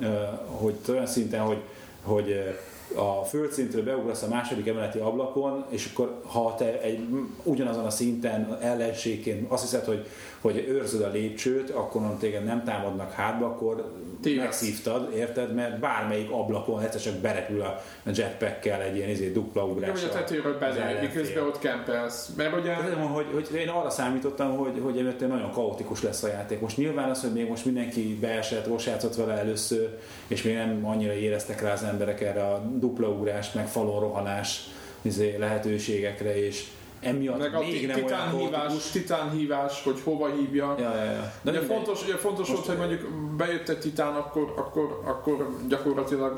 [0.46, 1.62] hogy olyan szinten, hogy,
[2.04, 2.56] hogy
[2.96, 7.08] a földszintről beugrasz a második emeleti ablakon, és akkor ha te egy
[7.44, 10.06] ugyanazon a szinten ellenségként azt hiszed, hogy,
[10.42, 14.44] hogy őrzöd a lépcsőt, akkor téged nem támadnak hátba, akkor Tévedsz.
[14.44, 15.54] megszívtad, érted?
[15.54, 20.02] Mert bármelyik ablakon egyszer csak berepül a jetpackkel egy ilyen izé, dupla ugrás.
[20.02, 21.02] vagy a tetőről ellenfél.
[21.02, 22.30] miközben ott kempelsz.
[22.38, 22.76] Mert ugye...
[22.76, 26.60] Mondom, hogy, hogy én arra számítottam, hogy, hogy nagyon kaotikus lesz a játék.
[26.60, 30.86] Most nyilván az, hogy még most mindenki beesett, most játszott vele először, és még nem
[30.86, 34.70] annyira éreztek rá az emberek erre a dupla ugrás, meg falon rohanás
[35.02, 36.68] izé, lehetőségekre, és
[37.02, 38.90] emiatt Meg a még nem olyan titán hívás, kaotikus.
[38.92, 40.76] titán hívás, hogy hova hívja.
[40.80, 41.32] Ja, ja, ja.
[41.42, 46.38] De ugye fontos, ugye fontos volt, hogy mondjuk bejött egy titán, akkor, akkor, akkor gyakorlatilag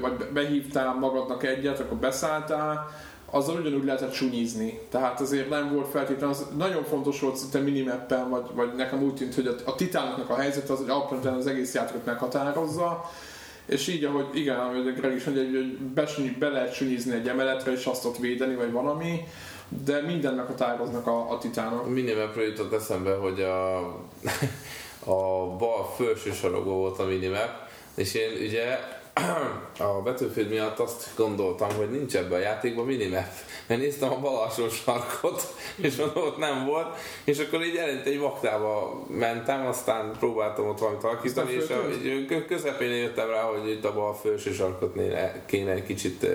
[0.00, 2.90] vagy be- behívtál magadnak egyet, akkor beszálltál,
[3.30, 4.80] azzal ugyanúgy lehetett sunyizni.
[4.90, 9.14] Tehát azért nem volt feltétlenül, az nagyon fontos volt szinte minimappen, vagy, vagy nekem úgy
[9.14, 13.10] tűnt, hogy a, a titánoknak a helyzet az, hogy alapvetően az egész játékot meghatározza,
[13.68, 17.72] és így, ahogy igen, ahogy Greg is mondja, hogy- besúny, be lehet sunyizni egy emeletre,
[17.72, 19.24] és azt ott védeni, vagy valami,
[19.84, 21.88] de mindennek határoznak a, a titánok.
[21.88, 23.78] Minimapről jutott eszembe, hogy a,
[25.12, 28.78] a bal felső sarokban volt a minimap, és én ugye
[29.88, 33.26] a Battlefield miatt azt gondoltam, hogy nincs ebben a játékban minimap.
[33.68, 38.06] Mert néztem a bal alsó sarkot, és mondom, ott nem volt, és akkor így elint
[38.06, 43.84] egy vaktába mentem, aztán próbáltam ott valamit alakítani, és a, közepén jöttem rá, hogy itt
[43.84, 44.94] a bal felső sarkot
[45.46, 46.26] kéne egy kicsit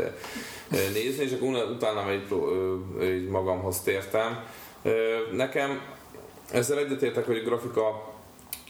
[0.94, 2.28] nézni, és akkor utána egy,
[3.04, 4.44] így magamhoz tértem.
[5.32, 5.82] Nekem
[6.52, 8.12] ezzel egyetértek, hogy a grafika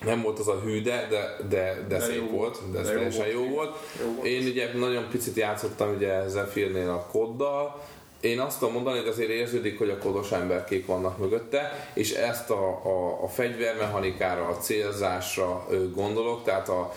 [0.05, 2.79] nem volt az a hű, de, de, de, de, De szép jó volt, de, De
[2.79, 3.75] ez jó teljesen jó volt.
[3.99, 4.27] Jó volt.
[4.27, 7.81] Én ugye nagyon picit játszottam ugye Zephyrnél a koddal,
[8.23, 12.49] én azt tudom mondani, hogy azért érződik, hogy a kodos emberkék vannak mögötte, és ezt
[12.49, 16.93] a, a, a fegyvermechanikára, a célzásra gondolok, tehát a,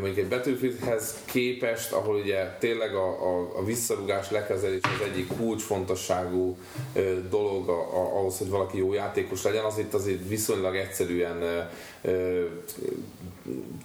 [0.00, 6.58] mondjuk egy Battlefieldhez képest, ahol ugye tényleg a, a, a visszarugás lekezelés az egyik kulcsfontosságú
[6.94, 11.68] ö, dolog a, a, ahhoz, hogy valaki jó játékos legyen, az itt azért viszonylag egyszerűen
[12.02, 12.44] ö,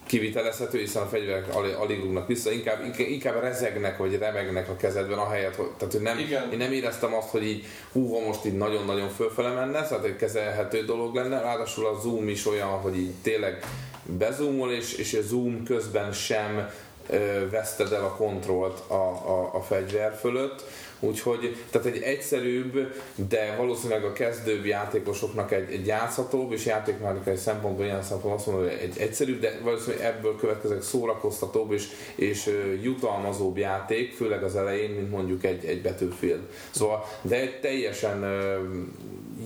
[0.06, 5.18] kivitelezhető, hiszen a fegyverek alig, alig rúgnak vissza, inkább, inkább- rezegnek vagy remegnek a kezedben,
[5.18, 6.52] ahelyett, hogy, tehát, hogy nem, Igen.
[6.52, 10.16] én nem éreztem azt, hogy így hú, ha most így nagyon-nagyon fölfele menne, tehát egy
[10.16, 13.66] kezelhető dolog lenne, ráadásul a zoom is olyan, hogy így tényleg
[14.06, 16.70] bezoomol, és, és a zoom közben sem
[17.10, 20.64] ö, veszted el a kontrollt a, a, a fegyver fölött,
[21.04, 22.94] Úgyhogy tehát egy egyszerűbb,
[23.30, 28.64] de valószínűleg a kezdőbb játékosoknak egy, egy játszhatóbb, és játékmechanikai szempontból ilyen szempontból azt mondom,
[28.64, 32.50] hogy egy egyszerűbb, de valószínűleg ebből következőleg szórakoztatóbb és, és
[32.82, 36.42] jutalmazóbb játék, főleg az elején, mint mondjuk egy, egy Battlefield.
[36.72, 38.24] Szóval, de egy teljesen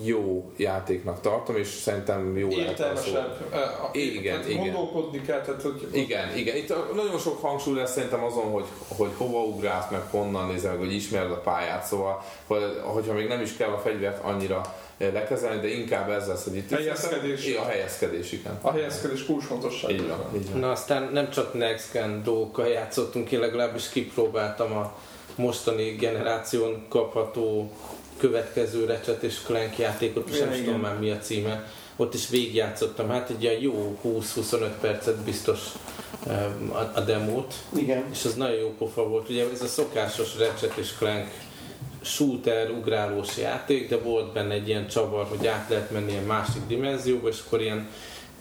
[0.03, 3.49] jó játéknak tartom, és szerintem jó lehet Értelmesebb.
[3.91, 4.63] Igen, tehát igen.
[4.63, 5.87] Gondolkodni kell, tehát hogy...
[5.91, 6.55] Igen, igen.
[6.55, 10.79] Itt nagyon sok hangsúly lesz szerintem azon, hogy, hogy hova ugrálsz, meg honnan nézel, meg
[10.79, 15.61] hogy ismered a pályát, szóval, hogy, hogyha még nem is kell a fegyvert annyira lekezelni,
[15.61, 16.79] de inkább ezzel szedítjük.
[16.79, 17.55] Helyezkedés.
[17.55, 18.59] A helyezkedés, igen.
[18.61, 19.91] A helyezkedés kulcsfontosság.
[19.91, 20.59] Így van, így van.
[20.59, 24.97] Na aztán nem csak Next Gen dolgokkal játszottunk, én legalábbis kipróbáltam a
[25.35, 27.71] mostani generáción kapható
[28.17, 31.71] következő Ratchet és Clank játékot, és Ja, nem is tudom már mi a címe.
[31.95, 35.59] Ott is végigjátszottam, hát egy ilyen jó 20-25 percet biztos
[36.27, 38.03] em, a, a demót, Igen.
[38.11, 39.29] és az nagyon jó pofa volt.
[39.29, 41.27] Ugye ez a szokásos Ratchet és Clank
[42.01, 46.61] shooter, ugrálós játék, de volt benne egy ilyen csavar, hogy át lehet menni egy másik
[46.67, 47.89] dimenzióba, és akkor ilyen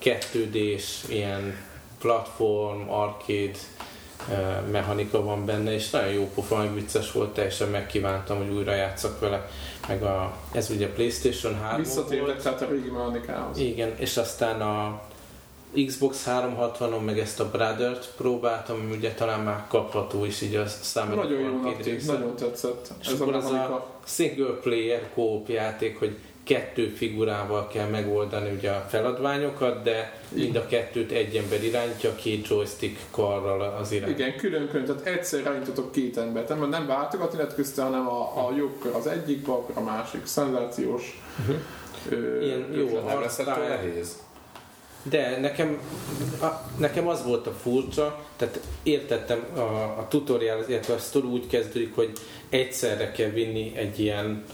[0.03, 1.65] 2D-s, ilyen
[1.99, 3.76] platform, arcade eh,
[4.71, 9.21] mechanika van benne, és nagyon jó pofa, meg vicces volt, teljesen megkívántam, hogy újra játszak
[9.21, 9.49] vele,
[9.89, 12.43] meg a, ez ugye Playstation 3 Visszatértek volt.
[12.43, 13.59] tehát a régi mechanikához.
[13.59, 15.01] Igen, és aztán a
[15.87, 20.67] Xbox 360-on meg ezt a Brothers-t próbáltam, ami ugye talán már kapható is így a
[20.67, 21.23] számomra.
[21.23, 22.89] Nagyon jónak tűnt, nagyon tetszett.
[23.01, 23.75] És Ez a akkor az mechanika.
[23.75, 30.57] a single player co játék, hogy kettő figurával kell megoldani ugye a feladványokat, de mind
[30.57, 34.11] a kettőt egy ember irányítja, két joystick karral az irány.
[34.11, 38.55] Igen, külön-külön, tehát egyszer irányítotok két embert, nem, nem váltogatni lehet közte, hanem a, a
[38.57, 40.27] jobb kör az egyik, bal kör a másik.
[40.27, 41.23] Szenzációs.
[42.09, 43.01] Ö, Ilyen jó.
[43.07, 44.25] Nem lesz nehéz?
[45.03, 45.79] De nekem,
[46.41, 46.47] a,
[46.79, 49.61] nekem az volt a furcsa, tehát értettem a,
[49.99, 52.13] a tutorial, illetve a sztori úgy kezdődik, hogy
[52.49, 54.45] egyszerre kell vinni egy ilyen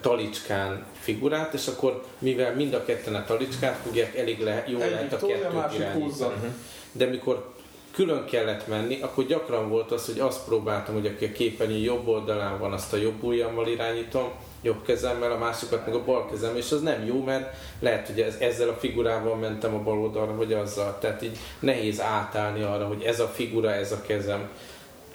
[0.00, 4.98] talicskán figurát, és akkor mivel mind a ketten a talicskát fogják, elég le, jól lehet
[4.98, 6.02] Egyik a tolja, kettőt irányítani.
[6.02, 6.32] húzza.
[6.92, 7.54] De mikor
[7.92, 12.08] külön kellett menni, akkor gyakran volt az, hogy azt próbáltam, hogy aki a képernyő jobb
[12.08, 14.30] oldalán van, azt a jobb ujjammal irányítom,
[14.62, 18.20] jobb kezemmel, a másikat meg a bal kezemmel, és az nem jó, mert lehet, hogy
[18.20, 20.98] ez, ezzel a figurával mentem a bal oldalra, vagy azzal.
[21.00, 24.48] Tehát így nehéz átállni arra, hogy ez a figura, ez a kezem.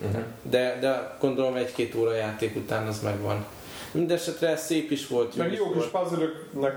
[0.02, 0.24] Uh-huh.
[0.42, 3.46] De, de gondolom egy-két óra játék után az megvan.
[3.92, 6.26] Mindenesetre szép is volt, jó Meg jó kis puzzle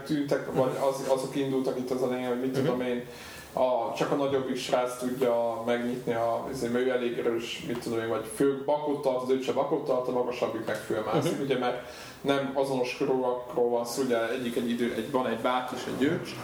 [0.06, 2.64] tűntek, vagy az, azok indultak itt az elején, hogy mit Mhm.
[2.64, 3.04] tudom én,
[3.52, 7.78] a, csak a nagyobb is srác tudja megnyitni, a, azért, mert ő elég erős, mit
[7.78, 11.32] tudom én, vagy fő bakot tart, az ő se bakot tart, a magasabbik meg fölmászik,
[11.32, 11.42] Mhm.
[11.42, 11.88] ugye, mert
[12.20, 16.02] nem azonos korúakról van szó, ugye egyik egy idő, egy, van egy bát és egy
[16.04, 16.34] ős,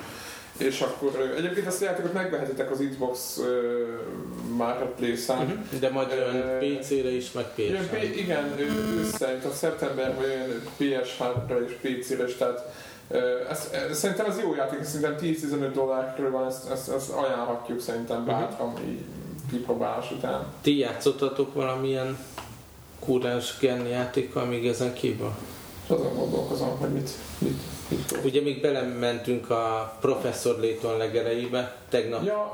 [0.61, 3.46] és akkor egyébként ezt a játékot megvehetitek az Xbox uh,
[4.57, 5.79] Marketplace-en, Mhm.
[5.81, 7.99] De majd jön PC-re is, meg Jön, PS-re.
[7.99, 12.73] P- igen, ősszel, tehát szeptemberben jön PS3-ra és PC-re is, tehát
[13.51, 18.25] ez, ez, szerintem ez jó játék, szerintem 10-15 dollárról van, ezt, ezt, ezt ajánlhatjuk szerintem
[18.25, 19.01] bátran így
[19.51, 20.46] kipróbálás után.
[20.61, 22.18] Ti játszottatok valamilyen
[22.99, 25.31] kúrás gen játékkal még ezen kívül?
[25.85, 27.59] És azon gondolkozom, hogy mit, mit
[28.24, 32.53] Ugye még belementünk a Professor Layton legereibe, tegnap Ja,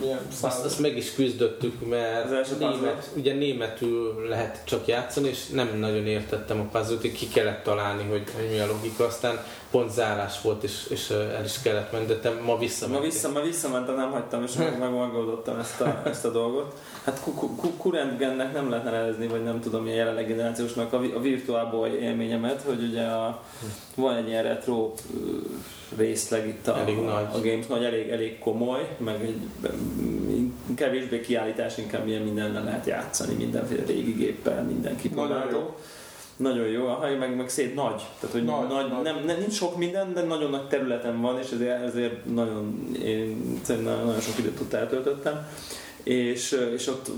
[0.00, 5.78] milyen Azt, azt meg is küzdöttük, mert német, ugye németül lehet csak játszani, és nem
[5.78, 10.40] nagyon értettem a puzzle ki kellett találni, hogy, hogy mi a logika, aztán pont zárás
[10.40, 13.10] volt, és, és el is kellett menni, de te ma Ma, visszamentél.
[13.10, 16.74] vissza, ma visszamentem, nem hagytam, és meg, megoldottam ezt a, ezt a dolgot.
[17.04, 20.92] Hát ku- ku- ku- Current Gennek nem lehetne nevezni, vagy nem tudom, milyen jelenleg generációsnak
[20.92, 23.42] a, a Virtual Boy élményemet, hogy ugye a,
[23.94, 24.92] van egy ilyen retro
[25.96, 27.24] részleg itt a, Elég nagy.
[27.32, 29.40] a Games nagy, elég, elég komoly, meg egy
[30.74, 35.56] kevésbé kiállítás, inkább ilyen mindennel lehet játszani, mindenféle régi géppel, minden Nagyon kipróbálható.
[35.56, 35.76] jó.
[36.36, 38.02] Nagyon jó, a hely meg, meg szép nagy.
[38.20, 39.02] Tehát, hogy Nagy, nagy, nagy.
[39.02, 43.58] Nem, nem, nincs sok minden, de nagyon nagy területen van, és ezért, ezért nagyon, én
[43.62, 45.46] szerintem nagyon sok időt ott eltöltöttem.
[46.02, 47.10] És, és ott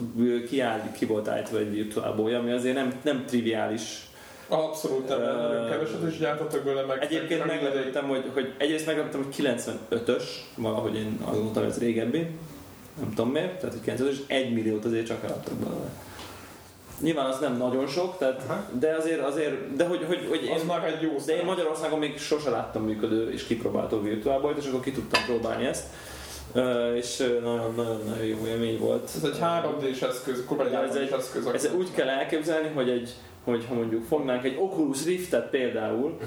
[0.48, 4.08] kiáll, ki volt állítva egy virtual boy, ami azért nem, nem triviális.
[4.48, 8.86] Abszolút, nem, Ö, nagyon keveset is gyártottak belőle, meg Egyébként meg- meglepődtem, hogy, hogy egyrészt
[8.86, 9.34] meglepődtem, hogy
[9.90, 10.22] 95-ös,
[10.56, 12.26] valahogy én azt gondoltam, hogy ez régebbi,
[13.00, 15.90] nem tudom miért, tehát hogy 95-ös, és 1 milliót azért csak eladtak belőle.
[17.04, 18.62] Nyilván az nem nagyon sok, tehát, Aha.
[18.78, 21.44] de azért, azért, de hogy, hogy, hogy Az én, már egy jó de én.
[21.44, 25.84] Magyarországon még sose láttam működő és kipróbáltó virtuálbolyt, és akkor ki tudtam próbálni ezt.
[26.52, 29.10] Ö, És nagyon-nagyon jó élmény volt.
[29.16, 31.46] Ez egy 3D-s eszköz, 3D-s egy- eszköz.
[31.54, 36.18] Ez úgy kell elképzelni, hogy egy hogy ha mondjuk fognánk egy Oculus Riftet például,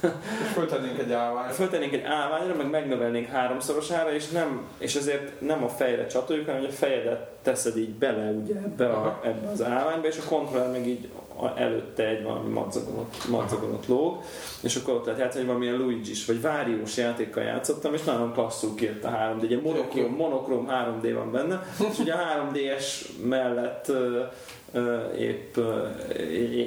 [0.42, 1.54] És föltennénk egy állványt.
[1.54, 6.60] föltennénk egy állványra, meg megnövelnénk háromszorosára, és, nem, és ezért nem a fejre csatoljuk, hanem
[6.60, 10.70] hogy a fejedet teszed így bele ugye, ebbe, a, ebbe az állványba, és a kontroller
[10.70, 11.08] meg így
[11.56, 14.22] előtte egy valami madzagonot, madzagonot lóg,
[14.62, 18.74] és akkor ott lehet játszani, hogy valamilyen Luigi-s vagy Váriós játékkal játszottam, és nagyon klasszul
[18.74, 22.84] kijött a 3D, ugye monokrom, monokrom 3D van benne, és ugye a 3DS
[23.24, 23.92] mellett
[25.18, 25.56] épp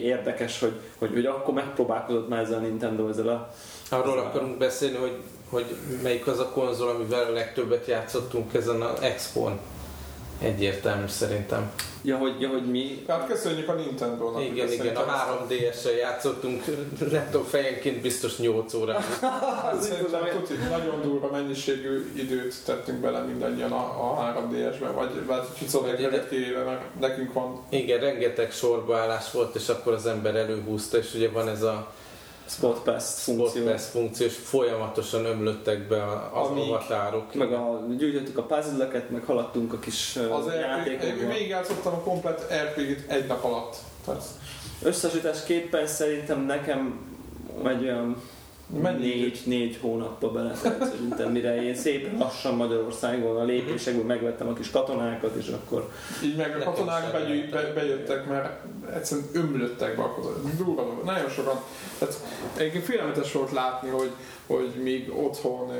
[0.03, 3.53] érdekes, hogy, hogy, hogy akkor megpróbálkozott már ezzel a Nintendo, ezzel a
[3.89, 5.17] Arról akarunk beszélni, hogy,
[5.49, 9.59] hogy melyik az a konzol, amivel a legtöbbet játszottunk ezen az Expo-n.
[10.41, 11.71] Egyértelmű szerintem.
[12.01, 13.03] Ja, hogy, ja, hogy mi...
[13.07, 14.41] Hát köszönjük a Nintendo-nak.
[14.41, 15.05] Igen, igen, a szerintem-
[15.49, 16.63] 3DS-sel játszottunk,
[17.31, 19.03] tudom, fejenként biztos 8 órát.
[19.63, 23.77] Hát Szerintem tuti, nagyon durva mennyiségű időt tettünk bele mindannyian a,
[24.11, 25.09] a 3DS-be, vagy,
[25.57, 30.97] kicsit Ide- kivéve, mert nekünk van Igen, rengeteg sorbaállás volt, és akkor az ember előhúzta,
[30.97, 31.93] és ugye van ez a
[32.45, 33.61] Spot Pass funkció.
[33.61, 37.33] Spotpass funkció, és folyamatosan ömlöttek be az Amíg- avatárok.
[37.33, 41.33] Meg a, gyűjtöttük a puzzle meg haladtunk a kis az RPG, játékokba.
[41.33, 43.75] végigjátszottam a komplet RPG-t egy nap alatt.
[44.83, 46.99] Összesítésképpen szerintem nekem
[47.65, 48.21] egy olyan
[48.99, 54.69] négy, négy hónapba beletelt szerintem, mire én szépen lassan Magyarországon a lépésekből megvettem a kis
[54.69, 55.89] katonákat, és akkor
[56.23, 58.59] így meg a katonák begyű, be, bejöttek, mert
[58.93, 60.55] egyszerűen ömlöttek be a katonák.
[60.57, 61.59] Durva, nagyon sokan.
[61.97, 62.15] Tehát
[62.57, 64.11] egyébként félelmetes volt látni, hogy,
[64.47, 65.71] hogy még otthon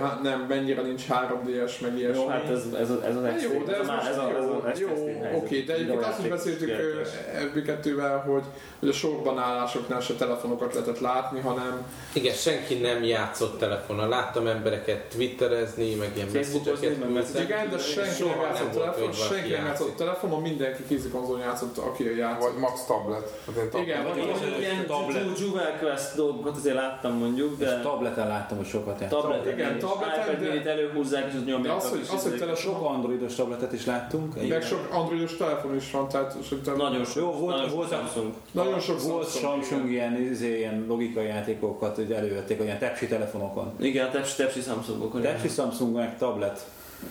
[0.00, 2.22] hát nem, mennyire nincs 3DS, meg ilyesmi.
[2.22, 4.60] jó, hát ez, ez, az- ez az extrém, jó, de ez ez, a, ez, jó,
[4.64, 4.88] a, ez jó,
[5.36, 7.08] oké, de egyébként azt is beszéltük kérdés.
[7.34, 8.42] ebből hogy,
[8.80, 14.08] hogy a sorban állásoknál se telefonokat lehetett látni, hanem Igen, senki nem játszott telefonnal.
[14.08, 17.42] Láttam embereket twitterezni, meg ilyen küldtek.
[17.44, 22.50] igen, de senki nem játszott telefon, senki nem játszott telefonon, mindenki kézikonzolon játszott, aki játszott.
[22.50, 23.40] Vagy max tablet.
[23.72, 23.82] Hát.
[23.82, 24.16] Igen, Vagy
[24.58, 25.22] ilyen tablet.
[25.24, 29.30] Ju- Jewel Quest dolgokat azért láttam mondjuk, És de tableten láttam, hogy sokat játszottam.
[29.64, 31.76] Igen, iPad de- minit előhúzzák, és az De nyomják.
[31.76, 34.48] az, a hogy, az, hogy telefon, Sok androidos tabletet is láttunk.
[34.48, 38.32] meg sok androidos telefon is van, tehát szerintem Nagyon sok, Jó, volt- nagyon volt- Samsung.
[38.50, 43.72] nagyon sok Volt Samsung, Samsung ilyen, izé, ilyen logikai játékokat, hogy elővették olyan tepsi telefonokon.
[43.80, 45.20] Igen, a tepsi, tepsi Samsungokon.
[45.20, 46.66] Tepsi Samsung meg tablet.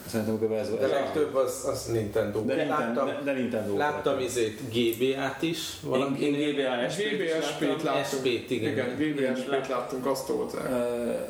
[0.07, 0.51] Szerintem kb.
[0.51, 2.41] ez De legtöbb az, az Nintendo.
[2.41, 3.77] De, láttam, de, de Nintendo.
[3.77, 7.85] láttam izét GBA-t is, Én, valaki én GBA SP-t GBSP-t láttam.
[7.85, 8.05] láttunk.
[8.05, 8.71] SP-t, igen.
[8.71, 10.69] Igen, GBSP-t láttunk, azt tolták.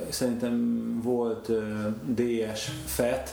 [0.09, 1.49] Szerintem volt
[2.15, 3.29] DS FET,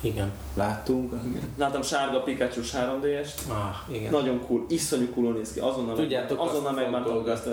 [0.00, 0.30] Igen.
[0.54, 1.12] láttunk.
[1.56, 3.48] Láttam sárga Pikachu-s 3D-est.
[3.48, 4.10] Ah, igen.
[4.10, 5.60] Nagyon cool, iszonyú cool néz ki.
[5.60, 7.48] Azonnal, Tudjátok, meg, azonnal azt megmántam, azt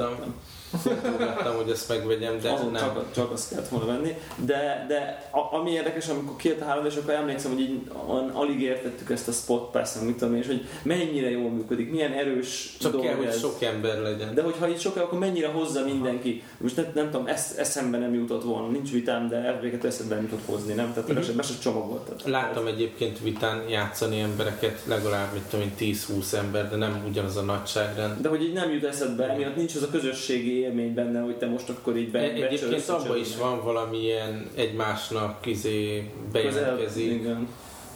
[0.72, 2.82] Fontolgattam, hogy ezt megvegyem, de Azon nem.
[2.82, 4.18] csak, csak azt kellett volna venni.
[4.46, 8.62] De, de a, ami érdekes, amikor a 3 és akkor emlékszem, hogy így an- alig
[8.62, 12.76] értettük ezt a spot pass mit tudom én, és hogy mennyire jól működik, milyen erős
[12.80, 13.40] Csak dolog kell, hogy ez.
[13.40, 14.34] sok ember legyen.
[14.34, 16.44] De hogyha itt sokkal, akkor mennyire hozza mindenki.
[16.58, 20.24] Most nem, nem tudom, esz, eszembe nem jutott volna, nincs vitám, de elvéget eszembe nem
[20.24, 20.94] jutott hozni, nem?
[20.94, 21.36] Tehát uh-huh.
[21.36, 22.24] be se csomagolt.
[22.26, 27.42] Láttam egyébként vitán játszani embereket, legalább mit tudom én, 10-20 ember, de nem ugyanaz a
[27.42, 28.22] nagyságrend.
[28.22, 31.48] De hogy így nem jut eszedbe, miatt nincs az a közösségi élmény benne, hogy te
[31.48, 37.48] most akkor így be, E- Egyébként abban is van valamilyen egymásnak izé bejelentkezik, igen.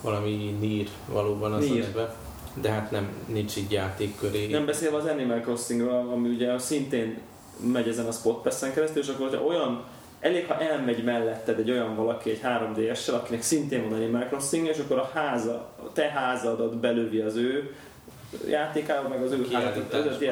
[0.02, 2.16] valami nír valóban az neve.
[2.62, 4.48] De hát nem, nincs így játékköré.
[4.48, 7.18] Nem beszélve az Animal Crossingról, ami ugye szintén
[7.72, 9.84] megy ezen a spot pass keresztül, és akkor hogyha olyan
[10.22, 14.78] Elég, ha elmegy melletted egy olyan valaki egy 3DS-sel, akinek szintén van Animal Crossing, és
[14.78, 17.76] akkor a háza, a te házadat belövi az ő
[18.50, 19.90] játékába, meg az ő házat,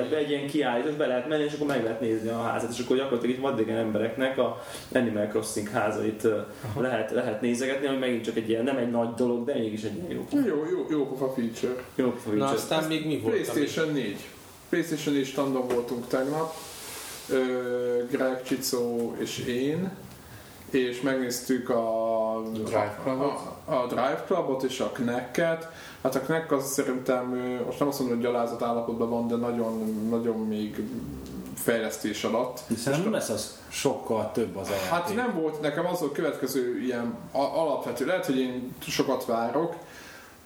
[0.10, 2.80] be egy ilyen kiállítás, be lehet menni, és akkor meg lehet nézni a házat, és
[2.80, 4.62] akkor gyakorlatilag itt vadidegen embereknek a
[4.94, 6.38] Animal Crossing házait ö,
[6.78, 9.96] lehet, lehet nézegetni, ami megint csak egy ilyen, nem egy nagy dolog, de mégis egy
[9.96, 11.84] ilyen jó, Jó, jó, jó pofa feature.
[11.96, 12.46] jó Na feature.
[12.46, 13.34] aztán még mi volt?
[13.34, 14.18] PlayStation 4.
[14.70, 16.54] PlayStation 4 standon voltunk tegnap.
[18.12, 19.92] Greg Csicó és én.
[20.70, 23.40] És megnéztük a Drive Clubot?
[23.66, 25.68] A, a Drive Clubot és a Knack-et.
[26.04, 27.26] Hát a Knack az szerintem,
[27.66, 30.84] most nem azt mondom, hogy gyalázat állapotban van, de nagyon, nagyon még
[31.56, 32.60] fejlesztés alatt.
[32.68, 34.94] Hiszen nem lesz az sokkal több az a.
[34.94, 39.76] Hát nem volt nekem az a következő ilyen alapvető, lehet, hogy én sokat várok,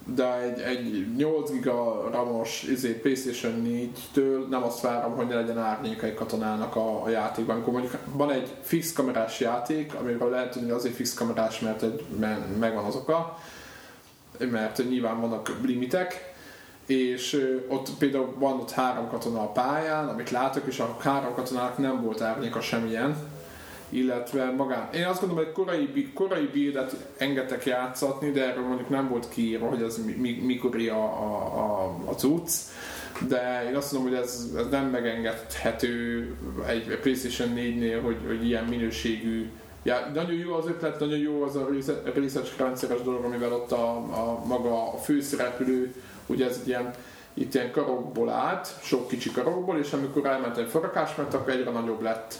[0.05, 5.57] de egy, egy 8 giga ramos izé, PlayStation 4-től nem azt várom, hogy ne legyen
[5.57, 7.55] árnyéka egy katonának a, a játékban.
[7.55, 11.81] Amikor mondjuk van egy fix kamerás játék, amiről lehet tudni, hogy azért fix kamerás, mert,
[11.81, 13.37] egy, mert megvan az oka,
[14.51, 16.33] mert nyilván vannak limitek,
[16.85, 21.77] és ott például van ott három katona a pályán, amit látok, és a három katonának
[21.77, 23.15] nem volt árnyéka semmilyen,
[23.89, 24.89] illetve magán.
[24.93, 29.67] Én azt gondolom, hogy korai, korai buildet engedtek játszatni, de erről mondjuk nem volt kiírva,
[29.67, 32.51] hogy az mi, mi, mikori a, a, a, a cucc,
[33.27, 36.35] de én azt mondom, hogy ez, ez nem megengedhető
[36.67, 39.49] egy PlayStation 4-nél, hogy, hogy ilyen minőségű
[39.83, 41.67] Ja, nagyon jó az ötlet, nagyon jó az a
[42.15, 45.93] research rendszeres dolog, amivel ott a, a maga a főszereplő,
[46.25, 46.93] ugye ez ilyen,
[47.33, 51.71] itt ilyen karokból állt, sok kicsi karokból, és amikor elment egy farakás, mert akkor egyre
[51.71, 52.35] nagyobb lett.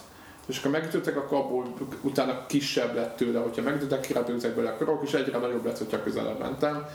[0.45, 5.03] És akkor megütöttek, akkor abból utána kisebb lett tőle, hogyha megütöttek, kirepültek bele a karok,
[5.03, 6.85] és egyre nagyobb lett, hogyha közelebb mentem.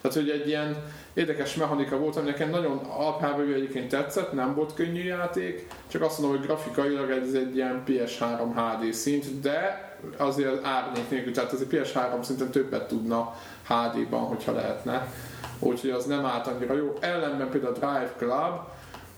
[0.00, 0.76] Tehát, hogy egy ilyen
[1.14, 6.18] érdekes mechanika volt, ami nekem nagyon alapjában egyébként tetszett, nem volt könnyű játék, csak azt
[6.18, 11.60] mondom, hogy grafikailag ez egy ilyen PS3 HD szint, de azért árnyék nélkül, tehát ez
[11.60, 13.34] a PS3 szinten többet tudna
[13.68, 15.12] HD-ban, hogyha lehetne.
[15.58, 16.96] Úgyhogy az nem állt annyira jó.
[17.00, 18.60] Ellenben például a Drive Club,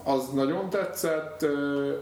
[0.04, 1.46] az nagyon tetszett,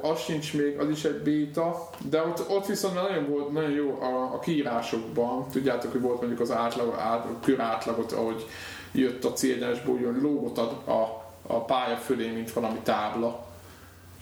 [0.03, 3.99] az sincs még, az is egy béta, de ott, ott viszont nagyon volt nagyon jó
[4.01, 8.47] a, a kiírásokban, tudjátok, hogy volt mondjuk az átlag, át, a kör átlagot, ahogy
[8.93, 13.45] jött a célnyásból, jön lógot a, a, a pálya fölé, mint valami tábla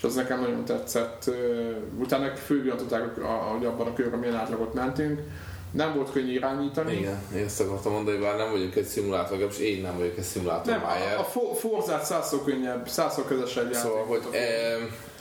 [0.03, 1.31] és az nekem nagyon tetszett.
[1.99, 3.03] Utána fővillantották,
[3.53, 5.21] hogy abban a körben milyen átlagot mentünk.
[5.71, 6.97] Nem volt könnyű irányítani.
[6.97, 10.25] Igen, én ezt akartam mondani, bár nem vagyunk egy szimulátor, legalábbis én nem vagyok egy
[10.25, 13.81] szimulátor Nem, a, a Forzát százszor könnyebb, százszor közösebb játék.
[13.81, 14.77] Szóval, hogy e,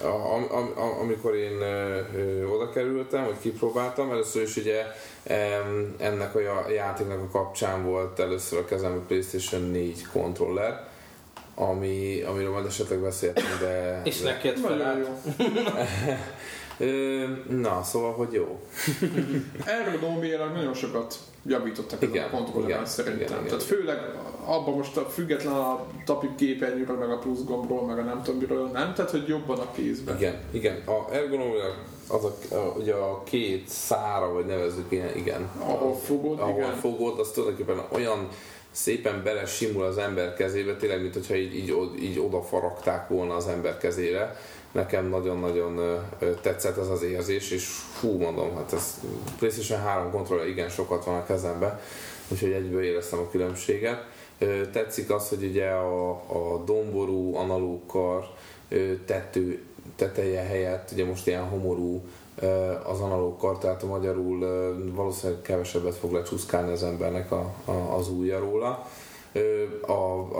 [0.05, 2.05] a, a, a, amikor én e,
[2.45, 4.86] oda kerültem, hogy kipróbáltam, először is ugye
[5.23, 5.36] e,
[5.97, 10.89] ennek a játéknak a kapcsán volt először a kezemben PlayStation 4 kontroller,
[11.62, 14.01] ami, amiről majd esetleg beszéltünk, de...
[14.03, 15.07] És neked felállt.
[17.62, 18.59] Na, szóval, hogy jó.
[19.66, 23.22] Ergonómiailag nagyon sokat javítottak igen, a kontrolleren szerintem.
[23.22, 23.97] Igen, igen, Tehát főleg
[24.45, 28.39] abban most a független a tapik képernyőről, meg a plusz gombról, meg a nem tudom
[28.39, 28.93] miről, nem?
[28.93, 30.16] Tehát, hogy jobban a kézben.
[30.16, 30.82] Igen, igen.
[30.86, 31.76] A ergonómiailag
[32.07, 35.49] az a, a, ugye a két szára, vagy nevezzük ilyen, igen.
[35.59, 36.76] Ahol fogod, ahol igen.
[36.76, 38.28] fogod, az tulajdonképpen olyan
[38.72, 43.47] szépen bele simul az ember kezébe, tényleg, mint hogyha így, így, így odafaragták volna az
[43.47, 44.36] ember kezére.
[44.72, 46.01] Nekem nagyon-nagyon
[46.41, 47.65] tetszett ez az érzés, és
[47.99, 48.99] fú, mondom, hát ez
[49.38, 51.82] PlayStation 3 kontroller igen sokat van a kezembe,
[52.28, 54.05] úgyhogy egyből éreztem a különbséget.
[54.72, 57.82] Tetszik az, hogy ugye a, a domború analóg
[59.05, 59.63] tető,
[59.95, 62.03] teteje helyett ugye most ilyen homorú
[62.84, 64.39] az analóg kar, tehát a magyarul
[64.93, 68.88] valószínűleg kevesebbet fog lecsúszkálni az embernek a, a, az ujja róla
[69.82, 69.91] a,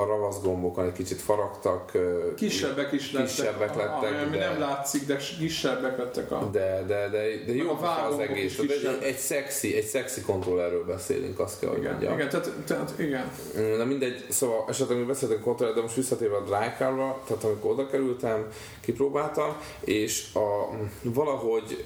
[0.02, 1.92] a ravasz gombokon egy kicsit faragtak.
[2.36, 3.28] Kisebbek is lettek.
[3.28, 4.22] Kisebbek lettek.
[4.26, 6.50] Ami de, nem látszik, de kisebbek lettek a...
[6.52, 7.80] De, de, de, de jó
[8.10, 8.60] az egész.
[8.60, 12.14] Egy, egy, szexi, egy szexi kontrollerről beszélünk, azt kell, hogy igen, mondjam.
[12.14, 13.32] Igen, tehát, tehát, igen.
[13.78, 17.88] Na mindegy, szóval esetleg mi beszéltünk kontroller, de most visszatérve a Drycar-ra, tehát amikor oda
[17.88, 18.48] kerültem,
[18.82, 21.86] kipróbáltam, és a, valahogy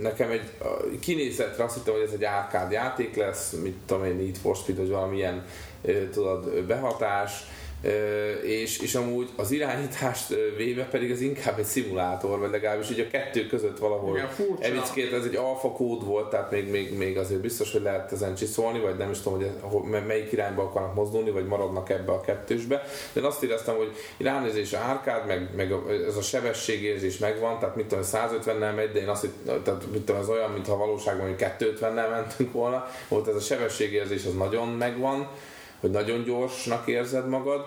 [0.00, 0.50] nekem egy
[1.00, 4.78] kinézetre azt hittem, hogy ez egy árkád játék lesz, mit tudom én, Need for Speed,
[4.78, 5.44] vagy valamilyen
[6.12, 7.44] tudod, behatás,
[8.42, 13.10] és, és amúgy az irányítást véve pedig ez inkább egy szimulátor, vagy legalábbis így a
[13.10, 17.72] kettő között valahol evickét, ez egy alfa kód volt, tehát még, még, még azért biztos,
[17.72, 21.90] hogy lehet ezen csiszolni, vagy nem is tudom, hogy melyik irányba akarnak mozdulni, vagy maradnak
[21.90, 22.82] ebbe a kettősbe.
[23.12, 25.74] De én azt éreztem, hogy ránézés árkád, meg, meg
[26.08, 30.20] ez a sebességérzés megvan, tehát mit tudom, 150-nel megy, de én azt, tehát mit tudom,
[30.20, 35.28] ez olyan, mintha valóságban 250-nel mentünk volna, volt ez a sebességérzés, az nagyon megvan,
[35.80, 37.64] hogy nagyon gyorsnak érzed magad,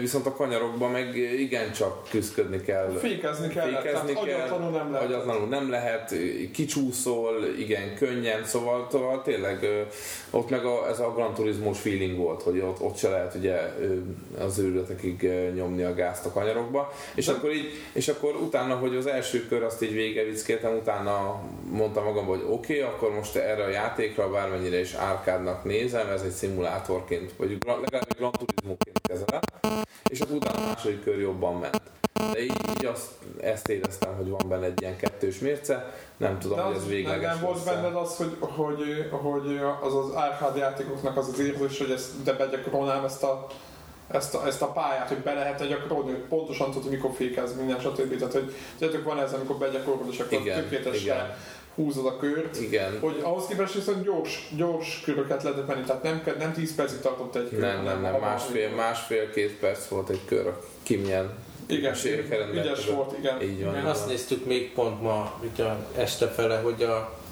[0.00, 2.90] viszont a kanyarokban meg igencsak küzdködni kell.
[2.98, 5.08] Fékezni kell, fékezni tehát kell, nem lehet.
[5.08, 6.14] Agyatlanul nem lehet,
[6.52, 9.86] kicsúszol, igen, könnyen, szóval, szóval tényleg
[10.30, 13.74] ott meg a, ez a Gran Turismo feeling volt, hogy ott, ott se lehet ugye
[14.38, 17.32] az őrületekig nyomni a gázt a kanyarokba, és De...
[17.32, 22.24] akkor így, és akkor utána, hogy az első kör azt így végevickéltem, utána mondtam magam,
[22.24, 27.32] hogy oké, okay, akkor most erre a játékra bármennyire is árkádnak nézem, ez egy szimulátorként
[27.48, 29.40] vagy legalább Gran Turismo-ként kezelem,
[30.08, 31.82] és akkor utána a második kör jobban ment.
[32.32, 36.58] De így, így azt, ezt éreztem, hogy van benne egy ilyen kettős mérce, nem tudom,
[36.58, 41.16] az, hogy ez végleges Nem volt benned az, hogy, hogy, hogy az az arcade játékoknak
[41.16, 43.46] az az érzés, hogy ezt, de begyakorolnám ezt a
[44.08, 47.80] ezt a, ezt a pályát, hogy be lehet gyakorolni, hogy pontosan tudod, mikor fékez minden,
[47.80, 48.18] stb.
[48.18, 51.36] Tehát, hogy tudjátok, van ez, amikor begyakorolod, és akkor tökéletesen
[51.74, 52.60] húzod a kört.
[52.60, 52.98] Igen.
[53.00, 57.34] Hogy ahhoz képest viszont gyors, gyors köröket lehetett menni, tehát nem, nem 10 percig tartott
[57.34, 57.60] egy kör.
[57.60, 60.52] Nem, nem, nem, másfél, másfél-két perc volt egy kör,
[60.82, 61.30] ki milyen
[61.66, 61.94] igen,
[62.52, 63.42] ügyes volt, igen.
[63.42, 63.74] Így van.
[63.74, 63.86] Igen.
[63.86, 65.64] Azt néztük még pont ma, ugye
[65.96, 67.22] este fele, hogy a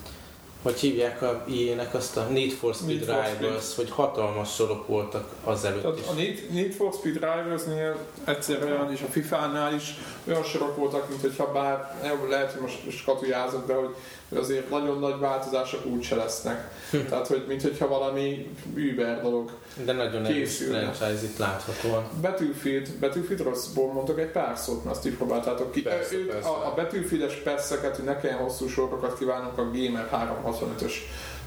[0.62, 4.86] hogy hívják a ilyenek azt a Need for Speed Need Rivals, for hogy hatalmas sorok
[4.86, 6.06] voltak azelőtt Tehát is.
[6.06, 9.94] A Need, Need for Speed Rivals-nél egyszerűen is a FIFA-nál is
[10.28, 11.96] olyan sorok voltak, mint hogyha bár
[12.28, 13.94] lehet, hogy most skatujázok, de hogy
[14.36, 16.70] azért nagyon nagy változások úgyse lesznek.
[17.08, 18.50] Tehát, hogy mintha valami
[18.92, 19.50] Uber dolog
[19.84, 22.04] De nagyon erős franchise itt láthatóan.
[22.20, 25.82] Battlefield, Battlefield rosszból mondtok egy pár szót, mert azt így próbáltátok ki.
[25.82, 26.48] Persze, persze.
[26.48, 30.92] A, a Battlefield-es perszeket, hogy ne kelljen hosszú sorokat kívánunk, a Gamer 365-ös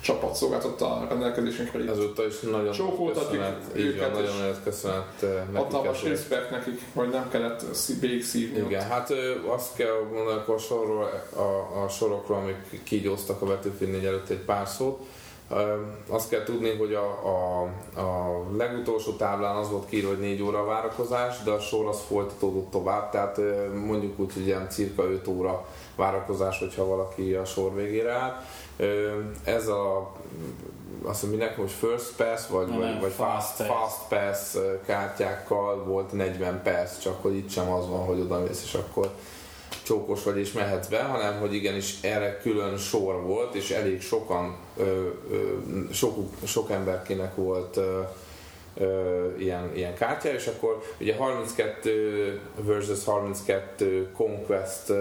[0.06, 1.92] csapat szolgáltatta a rendelkezésünkre.
[1.92, 5.56] Ezúttal is nagyon Csókoltatjuk köszönet, őket, van, nagyon és nagyon köszönet eh, nekik.
[5.56, 8.62] Hatalmas respekt nekik, hogy nem kellett szí- végigszívni.
[8.62, 8.70] ott.
[8.70, 13.46] Igen, hát ö, azt kell mondani akkor a, sorról, a, a sorokról, amik kígyóztak a
[13.46, 15.00] Battlefield 4 előtt egy pár szót.
[16.10, 17.62] Azt kell tudni, hogy a, a,
[18.02, 22.02] a legutolsó táblán az volt kiírva, hogy 4 óra a várakozás, de a sor az
[22.08, 23.40] folytatódott tovább, tehát
[23.86, 25.66] mondjuk úgy, hogy ilyen cirka 5 óra
[25.96, 28.42] várakozás, hogyha valaki a sor végére áll.
[29.44, 30.12] Ez a
[31.04, 33.68] azt mondom, minek most First Pass, vagy, Nem, vagy, vagy Fast fast, Pass.
[33.68, 38.64] fast Pass kártyákkal volt 40 perc, csak hogy itt sem az van, hogy oda mész,
[38.64, 39.10] és akkor
[39.84, 44.56] csókos vagy és mehetsz be, hanem hogy igenis erre külön sor volt, és elég sokan,
[44.78, 45.58] ö, ö,
[45.92, 48.02] sok, sok emberkinek volt ö,
[48.78, 54.94] ö, ilyen, ilyen kártya, és akkor ugye 32 versus 32 Conquest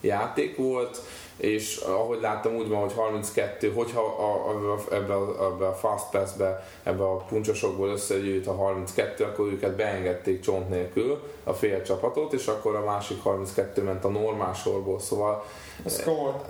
[0.00, 1.00] játék volt,
[1.38, 6.10] és ahogy láttam úgy van, hogy 32, hogyha a, a, ebbe, a, ebbe a Fast
[6.10, 12.32] Pass-be, ebbe a puncsosokból összegyűjt a 32, akkor őket beengedték csont nélkül, a fél csapatot,
[12.32, 15.44] és akkor a másik 32 ment a normál sorból, szóval.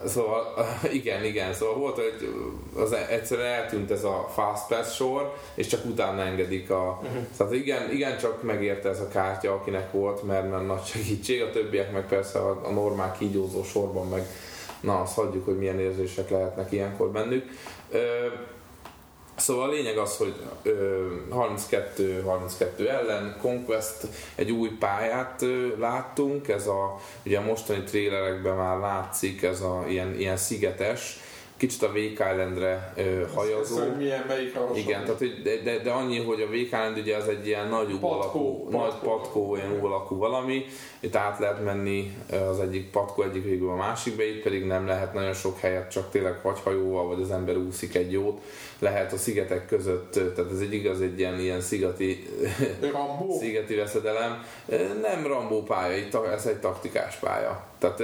[0.07, 0.55] Szóval
[0.93, 2.35] igen, igen, szóval volt, hogy
[2.77, 7.01] az egyszerűen eltűnt ez a Fast Pass sor, és csak utána engedik a...
[7.03, 7.23] Uh-huh.
[7.37, 11.51] Szóval igen, igen, csak megérte ez a kártya, akinek volt, mert, mert nagy segítség, a
[11.51, 14.27] többiek meg persze a, a normál kígyózó sorban meg
[14.81, 17.45] na, azt hagyjuk, hogy milyen érzések lehetnek ilyenkor bennük.
[17.91, 18.27] Ö,
[19.39, 25.45] Szóval a lényeg az, hogy ö, 32-32 ellen Conquest egy új pályát
[25.79, 31.21] láttunk, ez a, ugye a mostani trélerekben már látszik, ez a ilyen, ilyen szigetes,
[31.59, 33.79] kicsit a Wake Islandre ö, hajazó.
[33.79, 36.99] Hogy milyen, melyik a Igen, tehát, hogy de, de, de, annyi, hogy a Wake Island
[36.99, 38.79] ugye az egy ilyen nagy U Patkó, alakú, patkó.
[38.79, 40.65] nagy patkó, ilyen U alakú valami,
[41.01, 42.17] itt át lehet menni
[42.51, 46.11] az egyik patkó egyik végül a másikba, itt pedig nem lehet nagyon sok helyet, csak
[46.11, 48.41] tényleg vagy hajóval, vagy az ember úszik egy jót,
[48.79, 52.29] lehet a szigetek között, tehát ez egy igaz, egy ilyen, ilyen szigeti,
[52.93, 53.37] Rambó?
[53.41, 54.45] szigeti veszedelem.
[55.03, 57.65] Nem Rambó pálya, ez egy taktikás pálya.
[57.79, 58.03] Tehát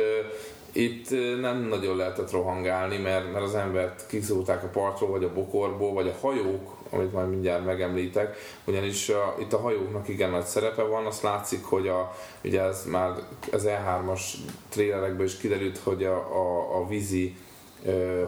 [0.75, 1.11] itt
[1.41, 6.09] nem nagyon lehetett rohangálni, mert, mert az embert kiszúrták a partról, vagy a bokorból, vagy
[6.09, 11.07] a hajók, amit majd mindjárt megemlítek, ugyanis a, itt a hajóknak igen nagy szerepe van,
[11.07, 13.12] azt látszik, hogy a, ugye ez már
[13.53, 14.20] az E3-as
[14.68, 17.37] trélerekből is kiderült, hogy a, a, a vízi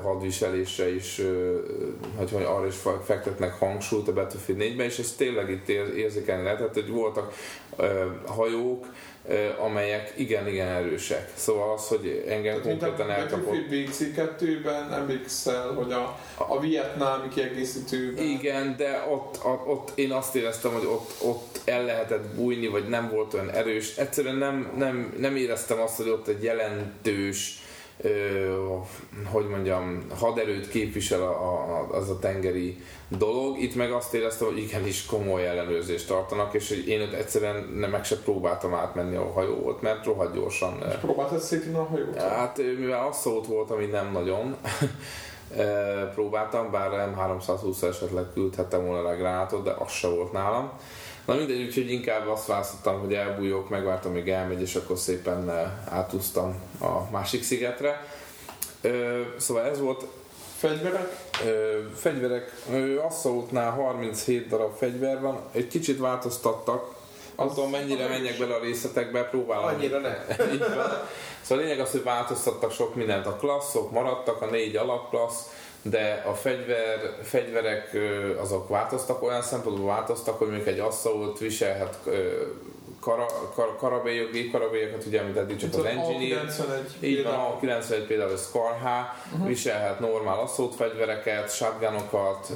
[0.03, 1.21] hadviselésre is,
[2.17, 6.43] hogy hogy arra is fektetnek hangsúlyt a Battlefield 4-ben, és ez tényleg itt ér- érzékelni
[6.45, 7.33] lehetett, hogy voltak
[8.27, 8.87] hajók,
[9.59, 11.33] amelyek igen-igen erősek.
[11.35, 13.45] Szóval az, hogy engem Tehát, a konkrétan elkapott.
[13.45, 13.89] Battlefield
[14.41, 20.73] BC2-ben emlékszel, hogy a, a vietnámi kiegészítőben Igen, de ott, a- ott én azt éreztem,
[20.73, 23.97] hogy ott, ott el lehetett bújni, vagy nem volt olyan erős.
[23.97, 27.61] Egyszerűen nem, nem, nem éreztem azt, hogy ott egy jelentős
[29.25, 33.59] hogy mondjam, haderőt képvisel a, a, az a tengeri dolog.
[33.59, 37.91] Itt meg azt éreztem, hogy igenis komoly ellenőrzést tartanak, és hogy én ott egyszerűen nem
[37.91, 42.23] meg se próbáltam átmenni a hajó volt, mert rohadt gyorsan ö, próbáltad szétni a hajót?
[42.23, 44.57] Hát mivel az szólt volt, ami nem nagyon,
[46.15, 50.73] próbáltam, bár M320 esetleg küldhettem volna rá gránátot, de az se volt nálam.
[51.27, 55.71] Na mindegy, úgyhogy inkább azt választottam, hogy elbújok, megvártam, még elmegy, és akkor szépen eh,
[55.91, 58.07] átúztam a másik szigetre.
[59.37, 60.05] Szóval ez volt
[60.59, 61.17] Fegyverek?
[61.45, 62.53] Ö, fegyverek,
[63.09, 66.95] Assaultnál 37 darab fegyver van, egy kicsit változtattak,
[67.37, 68.39] tudom mennyire az menjek is.
[68.39, 69.65] bele a részletekbe, próbálom.
[69.65, 70.17] Annyira ne.
[70.53, 70.91] Így van.
[71.41, 73.27] Szóval a lényeg az, hogy változtattak sok mindent.
[73.27, 75.47] A klasszok maradtak, a négy alapklassz,
[75.91, 77.97] de a fegyver, fegyverek
[78.41, 81.99] azok változtak, olyan szempontból változtak, hogy mondjuk egy assault viselhet
[83.07, 86.45] kara, kar, karabélyok, gépkarabélyokat, ugye, amit eddig csak az engineer.
[86.49, 87.03] A91.
[87.05, 89.49] Így van, a 91 például a Scar H, uh-huh.
[89.49, 92.53] viselhet normál assault fegyvereket, shotgunokat,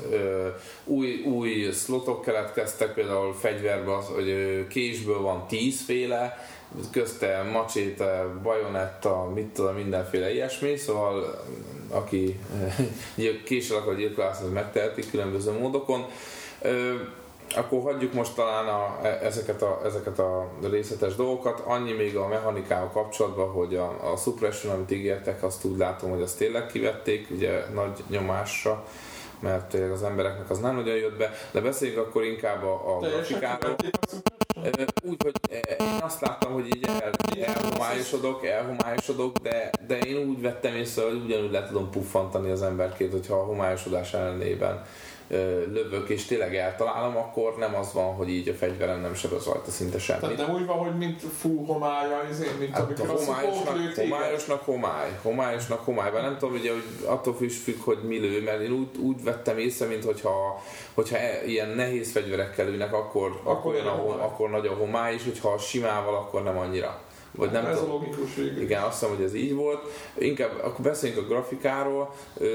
[0.84, 6.48] új, új slotok keletkeztek, például fegyverben, az, hogy késből van 10 féle,
[6.92, 11.44] közte macséte, bajonetta, mit tudom, mindenféle ilyesmi, szóval
[11.90, 12.40] aki
[13.16, 16.04] gyil- késsel akar gyilkolászni, az megteheti különböző módokon.
[17.56, 21.62] Akkor hagyjuk most talán a, e- ezeket, a, ezeket a részletes dolgokat.
[21.64, 26.22] Annyi még a mechanikával kapcsolatban, hogy a, a suppression, amit ígértek, azt úgy látom, hogy
[26.22, 28.84] azt tényleg kivették, ugye nagy nyomásra,
[29.40, 33.76] mert az embereknek az nem nagyon jött be, de beszéljünk akkor inkább a, a grafikáról.
[35.02, 37.10] Úgy, hogy eh, én azt láttam, hogy így el.
[37.42, 43.12] Elhomályosodok, elhomályosodok, de, de én úgy vettem észre, hogy ugyanúgy le tudom puffantani az emberkét,
[43.12, 44.84] hogyha a homályosodás ellenében
[45.72, 49.70] lövök és tényleg eltalálom, akkor nem az van, hogy így a fegyverem nem sebez rajta
[49.70, 50.36] szinte Tehát semmit.
[50.36, 55.10] nem úgy van, hogy mint fú homálya, izé, mint Hát amikor a homályosnak, homályosnak homály,
[55.22, 58.72] homályosnak homály, Bár nem tudom, ugye, hogy attól is függ, hogy mi lő, mert én
[58.72, 60.62] úgy, úgy vettem észre, mint hogyha,
[60.94, 65.24] hogyha e- ilyen nehéz fegyverekkel lőnek, akkor, akkor, olyan a akkor nagy a homály, és
[65.24, 67.00] hogyha simával, akkor nem annyira.
[67.34, 68.62] Vagy nem Ez a logikus végül.
[68.62, 69.80] Igen, azt hiszem, hogy ez így volt.
[70.18, 72.14] Inkább akkor beszéljünk a grafikáról.
[72.38, 72.48] Ö,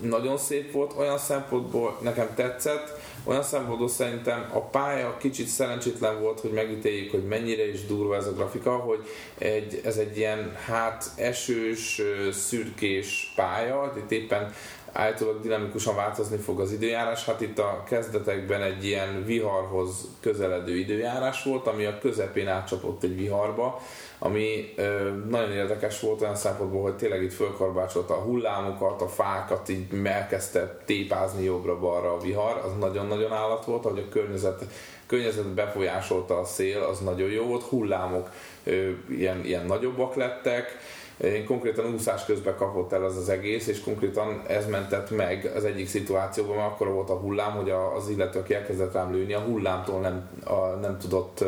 [0.00, 6.40] nagyon szép volt, olyan szempontból nekem tetszett, olyan szempontból szerintem a pálya kicsit szerencsétlen volt,
[6.40, 9.08] hogy megítéljük, hogy mennyire is durva ez a grafika, hogy
[9.38, 12.02] egy, ez egy ilyen hát esős,
[12.32, 14.52] szürkés pálya, itt éppen
[14.92, 17.24] állítólag dinamikusan változni fog az időjárás.
[17.24, 23.16] Hát itt a kezdetekben egy ilyen viharhoz közeledő időjárás volt, ami a közepén átcsapott egy
[23.16, 23.80] viharba,
[24.18, 29.68] ami ö, nagyon érdekes volt olyan szempontból, hogy tényleg itt fölkorbácsolta a hullámokat, a fákat,
[29.68, 34.64] így elkezdte tépázni jobbra-balra a vihar, az nagyon-nagyon állat volt, ahogy a környezet,
[35.06, 38.30] környezet befolyásolta a szél, az nagyon jó volt, hullámok
[38.64, 40.78] ö, ilyen, ilyen nagyobbak lettek,
[41.24, 45.64] én konkrétan úszás közben kapott el ez az egész, és konkrétan ez mentett meg az
[45.64, 49.40] egyik szituációban, mert akkor volt a hullám, hogy az illető, aki elkezdett rám lőni, a
[49.40, 51.44] hullámtól nem, a, nem tudott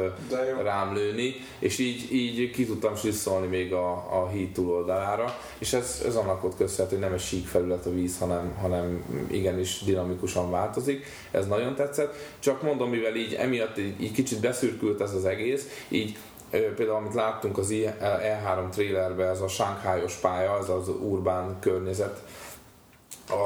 [0.62, 6.02] rám lőni, és így, így ki tudtam sisszolni még a, a híd túloldalára, és ez,
[6.06, 10.50] ez annak volt köszönhető, hogy nem egy sík felület a víz, hanem, hanem igenis dinamikusan
[10.50, 11.04] változik.
[11.30, 15.84] Ez nagyon tetszett, csak mondom, mivel így emiatt így, így kicsit beszürkült ez az egész,
[15.88, 16.16] így
[16.52, 22.22] Például, amit láttunk az I- E3 trailerben, ez a Shanghaios pálya, ez az urbán környezet,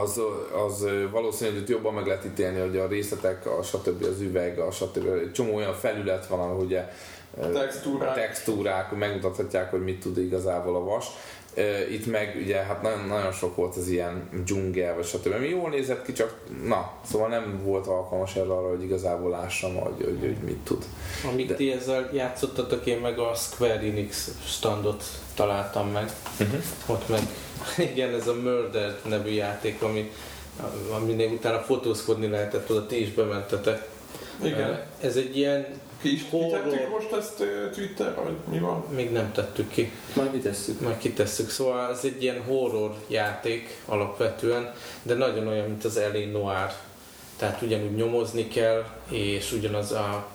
[0.03, 0.21] az,
[0.67, 4.03] az valószínűleg hogy jobban meg lehet ítélni, hogy a részletek, a stb.
[4.05, 5.33] az üveg, a stb.
[5.33, 6.89] Csomó olyan felület van, ahol ugye
[7.41, 8.15] ö, Textúrák.
[8.15, 11.07] textúrák megmutathatják, hogy mit tud igazából a vas.
[11.91, 15.33] Itt meg ugye hát nagyon, nagyon sok volt az ilyen dzsungel, vagy stb.
[15.35, 19.75] Ami jól nézett ki, csak na, szóval nem volt alkalmas erre arra, hogy igazából lássam,
[19.75, 20.85] hogy, hogy, hogy mit tud.
[21.33, 25.05] Amíg De- ti ezzel játszottatok, én meg a Square Enix standot
[25.35, 26.13] találtam meg.
[26.41, 26.61] Uh-huh.
[26.87, 27.21] Ott meg,
[27.93, 30.13] igen, ez a Murder nevű játék, ami,
[30.91, 33.89] aminél utána fotózkodni lehetett, oda ti is bementetek.
[34.43, 34.83] Igen.
[35.01, 35.67] Ez egy ilyen,
[36.03, 36.63] Ki is Horror.
[36.63, 37.43] kitettük most ezt
[37.75, 38.85] Twitterre, vagy mi van?
[38.95, 40.81] még nem tettük ki, Majd kitesszük.
[40.81, 41.51] majd kitesszük.
[41.51, 46.73] Szóval ez egy ilyen horror játék alapvetően, de nagyon olyan, mint az Elé Noir.
[47.37, 50.27] Tehát ugyanúgy nyomozni kell, és ugyanaz a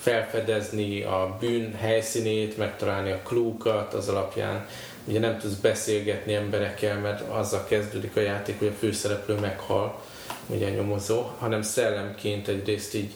[0.00, 4.66] felfedezni a bűn helyszínét, megtalálni a klúkat az alapján.
[5.04, 10.00] Ugye nem tudsz beszélgetni emberekkel, mert azzal kezdődik a játék, hogy a főszereplő meghal,
[10.46, 13.12] ugye a nyomozó, hanem szellemként egyrészt így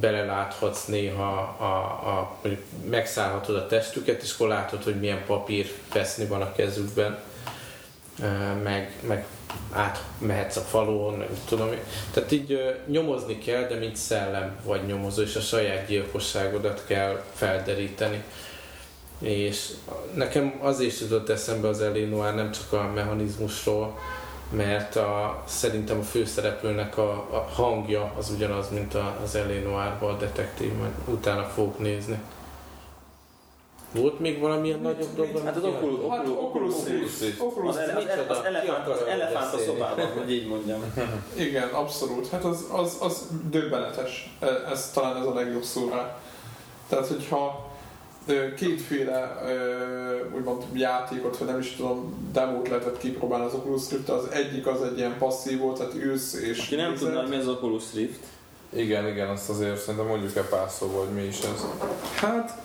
[0.00, 1.64] beleláthatsz néha, a,
[2.08, 2.58] a, hogy
[2.90, 7.18] megszállhatod a testüket, és akkor látod, hogy milyen papír feszni van a kezükben,
[8.62, 9.26] meg, meg
[9.72, 11.68] átmehetsz a falon, nem tudom.
[12.12, 18.22] Tehát így nyomozni kell, de mint szellem vagy nyomozó, és a saját gyilkosságodat kell felderíteni.
[19.18, 19.70] És
[20.14, 23.98] nekem azért jutott eszembe az Elé Noir nem csak a mechanizmusról,
[24.50, 30.14] mert a, szerintem a főszereplőnek a, a hangja az ugyanaz, mint a, az Elé Noirban
[30.14, 32.18] a detektív, majd utána fogok nézni.
[33.92, 35.44] Volt még valamilyen nagyobb dolog?
[35.44, 37.76] Hát az Oculus, Hát Oculus, Oculus Oculus.
[37.76, 38.38] Az, Ki elefánt, az
[38.68, 40.92] akarok elefánt a szobában, hogy így mondjam.
[41.34, 42.28] Igen, abszolút.
[42.28, 44.36] Hát az, az, az döbbenetes.
[44.40, 46.16] E- Ez talán ez a legjobb szó rá.
[46.88, 47.65] Tehát, hogyha
[48.56, 49.40] kétféle
[50.36, 54.82] úgymond játékot, vagy nem is tudom, demót lehetett kipróbálni az Oculus rift az egyik az
[54.82, 58.20] egy ilyen passzív volt, tehát ülsz és Aki nem hogy mi az Oculus Rift,
[58.72, 61.64] Igen, igen, azt azért szerintem mondjuk el pár szóval, hogy mi is ez.
[62.14, 62.62] Hát,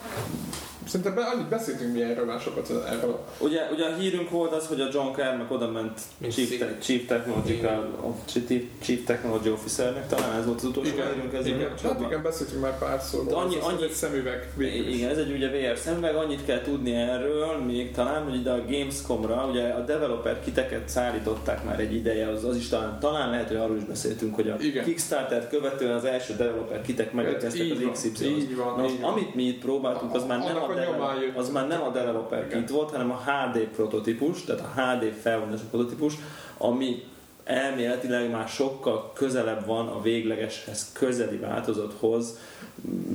[0.88, 3.19] szerintem be, annyit beszéltünk mi erről már sokat erről.
[3.38, 7.05] Ugye, ugye a hírünk volt az, hogy a John Carmack oda ment Chief, te, Chief,
[7.05, 8.15] Technological,
[8.82, 11.69] Chief, Technology Officernek, talán ez volt az utolsó hírünk ezzel igen.
[11.84, 13.25] Hát igen, beszéltünk már párszor.
[13.25, 14.88] De annyi- annyi- egy szemüveg végül.
[14.93, 18.65] Igen, ez egy ugye VR szemüveg, annyit kell tudni erről, még talán, hogy ide a
[18.69, 23.47] Gamescom-ra, ugye a developer kiteket szállították már egy ideje, az, az is talán, talán lehet,
[23.47, 24.84] hogy arról is beszéltünk, hogy a Igen.
[24.84, 28.91] Kickstarter-t követően az első developer kitek megérkeztek az XY-hoz.
[29.01, 31.38] amit mi itt próbáltunk, az már nem a, a develop, nyomán jött.
[31.38, 35.63] az már nem a developer kit volt, hanem a HD prototípus, tehát a HD felvonású
[35.69, 36.13] prototípus,
[36.57, 37.03] ami
[37.43, 42.38] elméletileg már sokkal közelebb van a véglegeshez közeli változathoz,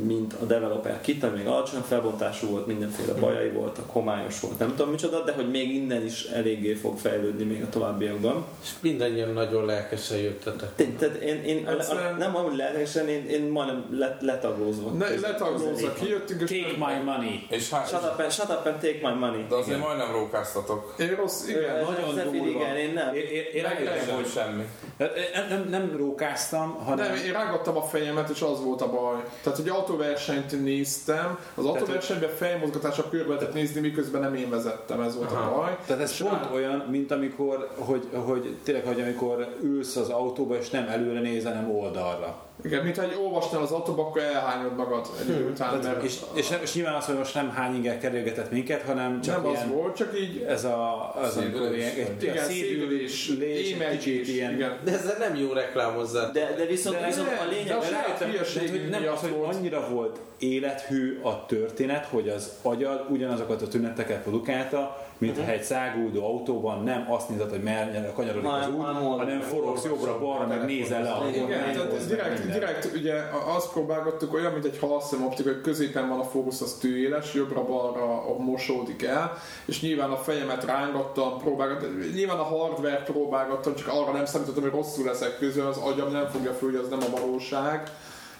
[0.06, 4.68] mint a developer kit, ami még alacsony felbontású volt, mindenféle bajai voltak, homályos volt, nem
[4.76, 8.44] tudom micsoda, de hogy még innen is eléggé fog fejlődni még a továbbiakban.
[8.62, 10.96] És mindannyian nagyon lelkesen jöttetek.
[10.98, 14.90] Tehát én, én Egyszerűen- nem amúgy lelkesen, én, én majdnem let, letaglózva.
[14.90, 17.46] Ne, letaglózza, kijöttünk, és Take my money.
[17.50, 19.44] És hát, Shut up, and, shut up and take my money.
[19.48, 20.94] de azért majdnem rókáztatok.
[20.98, 21.84] én rossz, igen.
[21.84, 22.48] Nagyon Zephyr, durva.
[22.60, 23.14] igen, én nem.
[23.14, 23.62] Én, én, én
[24.06, 24.64] Nem, hogy semmi.
[24.98, 25.08] nem,
[25.48, 29.22] nem, nem rókáztam, hanem Nem, én rágattam a fejemet, és az volt a baj.
[29.42, 35.16] Tehát, hogy autóversenyt néztem, az autóversenyben fejmozgatása körbe lehetett nézni, miközben nem én vezettem, ez
[35.16, 35.76] volt a baj.
[35.86, 40.08] Tehát ez És pont rá- olyan, mint amikor, hogy, hogy tényleg, hogy amikor ülsz az
[40.08, 42.45] autóba, és nem előre nézel, hanem oldalra.
[42.64, 46.16] Igen, mintha egy olvastál az autóba, akkor elhányod magad egy idő után, Tehát, mert és,
[46.34, 49.46] és, nem, és nyilván az, hogy most nem hány inger kerülgetett minket, hanem csak nem
[49.46, 51.94] az ilyen, volt, csak így ez a, az amikor Szédülés.
[51.94, 54.78] ilyen, egy, igen, szédülés, szédülés, lés, egy kicsit ilyen, igen.
[54.84, 56.32] De ezzel nem jó reklámozzát.
[56.32, 59.30] De, de viszont, De viszont a lényeg, de a De hülyeségünk hogy nem az, hogy
[59.30, 59.54] volt.
[59.54, 65.62] annyira volt élethű a történet, hogy az agyad ugyanazokat a tüneteket produkálta, mint ha egy
[65.62, 68.84] száguldó autóban nem azt nézed, hogy merre kanyarodik az út,
[69.18, 72.45] hanem forogsz jobbra-balra, meg nézel le a Igen, direkt.
[72.52, 73.14] Direkt ugye
[73.56, 79.02] azt próbálgattuk olyan, mint egy halszemoptika, hogy középen van a fókusz, az tűéles, jobbra-balra mosódik
[79.02, 84.62] el, és nyilván a fejemet rángattam, próbálgattam, nyilván a hardware próbálgattam, csak arra nem számítottam,
[84.62, 87.90] hogy rosszul leszek közül, az agyam nem fogja föl, hogy az nem a valóság.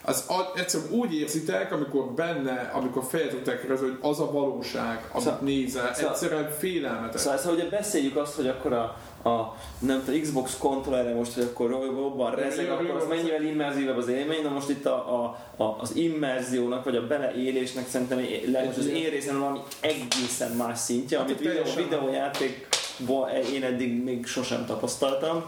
[0.09, 5.41] Az egyszerűen úgy érzitek, amikor benne, amikor fejetek rá, hogy az a valóság, amit Szóval-
[5.43, 7.21] nézel, szóval- egyszerűen félelmetes.
[7.21, 8.97] Szóval, szóval ugye beszéljük azt, hogy akkor a,
[9.27, 14.09] a nem tudom, Xbox kontrollerre most, hogy akkor jobban rezeg, akkor az mennyivel immerzívebb az
[14.09, 14.43] élmény.
[14.43, 18.79] Na most itt a, a, a, az immerziónak, vagy a beleélésnek szerintem é- le- most
[18.79, 25.45] az én részem valami egészen más szintje, amit videó, videójátékban én eddig még sosem tapasztaltam.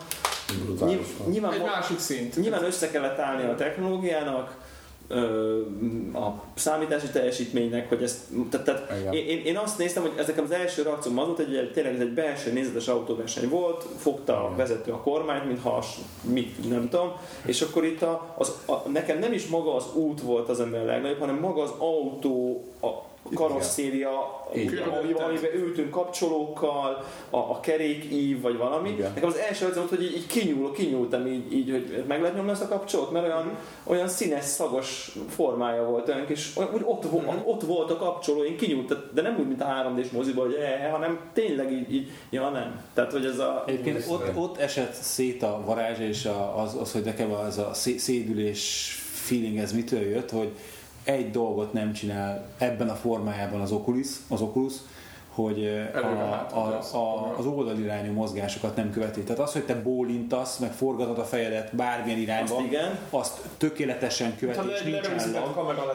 [1.31, 2.37] Nyilván, Egy másik szint.
[2.37, 4.57] Nyilván össze kellett állni a technológiának,
[6.15, 8.19] a számítási teljesítménynek, hogy ezt,
[8.51, 11.71] tehát, tehát én, én, azt néztem, hogy ezek az első reakcióm az volt, hogy ugye
[11.71, 15.87] tényleg ez egy belső nézetes autóverseny volt, fogta a vezető a kormányt, mintha az,
[16.23, 17.13] mit, nem tudom,
[17.45, 20.77] és akkor itt a, az, a, nekem nem is maga az út volt az, ami
[20.77, 22.89] a legnagyobb, hanem maga az autó, a
[23.35, 24.47] karosszéria,
[25.27, 28.91] amiben ültünk kapcsolókkal, a, a kerékív, vagy valami.
[28.91, 29.13] Igen.
[29.15, 32.37] Nekem az első az volt, hogy így, így kinyúl, kinyúltam így, így, hogy meg lehet
[32.37, 36.83] nyomni ezt a kapcsolót, mert olyan, olyan színes, szagos formája volt, olyan kis, olyan, úgy
[36.85, 40.45] ott, vo- ott volt a kapcsoló, én kinyúltam, de nem úgy, mint a 3D-s moziban,
[40.45, 42.83] hogy eh, hanem tényleg így, így, ja nem.
[42.95, 43.65] Tehát, hogy ez a...
[43.67, 47.99] Egyébként ott, ott esett szét a varázs, és az, az, hogy nekem az a szé-
[47.99, 50.51] szédülés feeling ez mitől jött, hogy
[51.09, 54.73] egy dolgot nem csinál ebben a formájában az Oculus, az Oculus
[55.43, 55.65] hogy
[55.95, 59.21] eh, a, a, a, az oldalirányú mozgásokat nem követi.
[59.23, 62.99] Tehát az, hogy te bólintasz, meg forgatod a fejedet bármilyen irányba, Azt igen.
[63.11, 65.39] azt tökéletesen követi, és nincs lenne.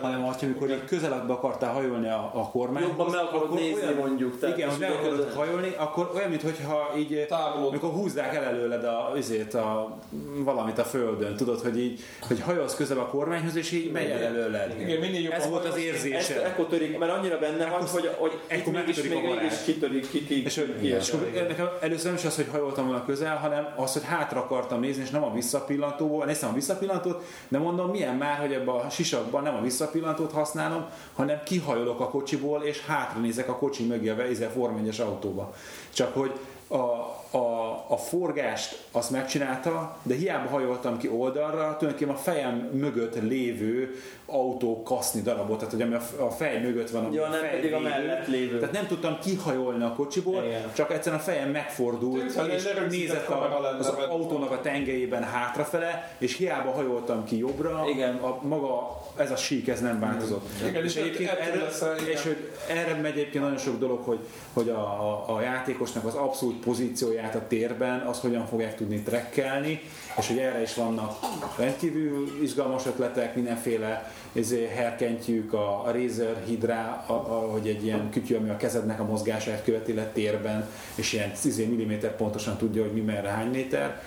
[0.02, 3.82] hanem azt, amikor így közelebb akartál hajolni a, a kormányhoz, Jobban meg akarod akkor nézni,
[3.82, 7.68] olyan- mondjuk, tehát igen, hogy meg akarod hajolni, akkor olyan, mintha így Távolod.
[7.70, 9.98] amikor húzzák el előled a, azért a,
[10.38, 14.24] valamit a földön, tudod, hogy így, hogy hajolsz közel a kormányhoz, és így megy el
[14.24, 14.74] előled.
[14.80, 16.46] Igen, jobban Ez volt az érzése.
[16.46, 19.66] ekkor törik, mert annyira benne van, hogy, hogy itt ekkor mégis még mégis varázs.
[19.66, 23.38] kitörik, ki, ki, És, és akkor nekem először nem is az, hogy hajoltam volna közel,
[23.38, 27.90] hanem az, hogy hátra akartam nézni, és nem a visszapillantóból, néztem a visszapillantót, de mondom,
[27.90, 32.86] milyen már, hogy ebben a sisakban nem a visszapillantót használom, hanem kihajolok a kocsiból, és
[32.86, 35.54] hátra nézek a kocsi mögé a Form 1-es autóba.
[35.94, 36.32] Csak hogy
[36.68, 36.76] a,
[37.34, 43.96] a, a forgást azt megcsinálta, de hiába hajoltam ki oldalra, tulajdonképpen a fejem mögött lévő
[44.26, 47.40] autó kaszni darabot, tehát hogy ami a- a fej mögött van, ami Ja, a nem
[47.40, 47.90] fej pedig a lévő.
[47.90, 48.60] mellett lévő.
[48.60, 50.72] Tehát nem tudtam kihajolni a kocsiból, Igen.
[50.74, 56.38] csak egyszerűen a fejem megfordult, Tűnt, és nézett a, az autónak a tengelyében hátrafele, és
[56.38, 58.16] hiába hajoltam ki jobbra, Igen.
[58.16, 60.50] a maga ez a sík, ez nem változott.
[60.68, 64.20] Igen, és és egyébként erre, a- és hogy erre megy egyébként nagyon sok dolog, hogy,
[64.54, 66.60] hogy a, a, a játékosnak az abszolút
[67.24, 69.82] pozícióját a térben, az hogyan fogják tudni trekkelni,
[70.18, 71.20] és hogy erre is vannak
[71.58, 78.10] rendkívül izgalmas ötletek, mindenféle ezért herkentjük a, a Razer Hydra, a, a, hogy egy ilyen
[78.10, 82.82] kütyű, ami a kezednek a mozgását követi le térben, és ilyen 10 mm pontosan tudja,
[82.82, 84.02] hogy mi merre hány méter.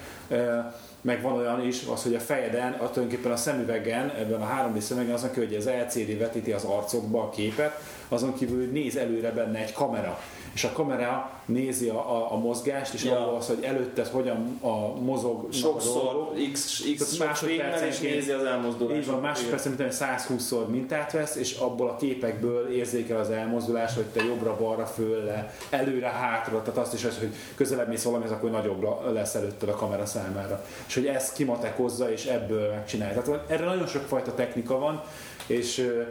[1.00, 4.78] Meg van olyan is, az, hogy a fejeden, a tulajdonképpen a szemüvegen, ebben a 3D
[4.78, 9.30] szemüvegen azon kívül, hogy az LCD vetíti az arcokba a képet, azon kívül néz előre
[9.30, 10.18] benne egy kamera
[10.56, 13.12] és a kamera nézi a, a, a mozgást, és Ja.
[13.12, 13.36] ja.
[13.36, 16.52] az, hogy előtted hogyan a mozog a Sokszor dolgok.
[16.52, 19.00] x, x másodpercen és nézi az elmozdulást.
[19.00, 24.04] így van, másodpercen, mint 120-szor mintát vesz, és abból a képekből érzékel az elmozdulás, hogy
[24.04, 28.86] te jobbra-balra, fölle, előre, hátra, tehát azt is az, hogy közelebb mész valamihez, akkor nagyobb
[29.12, 30.64] lesz előtted a kamera számára.
[30.86, 33.22] És hogy ezt kimatekozza, és ebből megcsinálja.
[33.22, 35.02] Tehát erre nagyon sok fajta technika van,
[35.46, 36.02] és ö,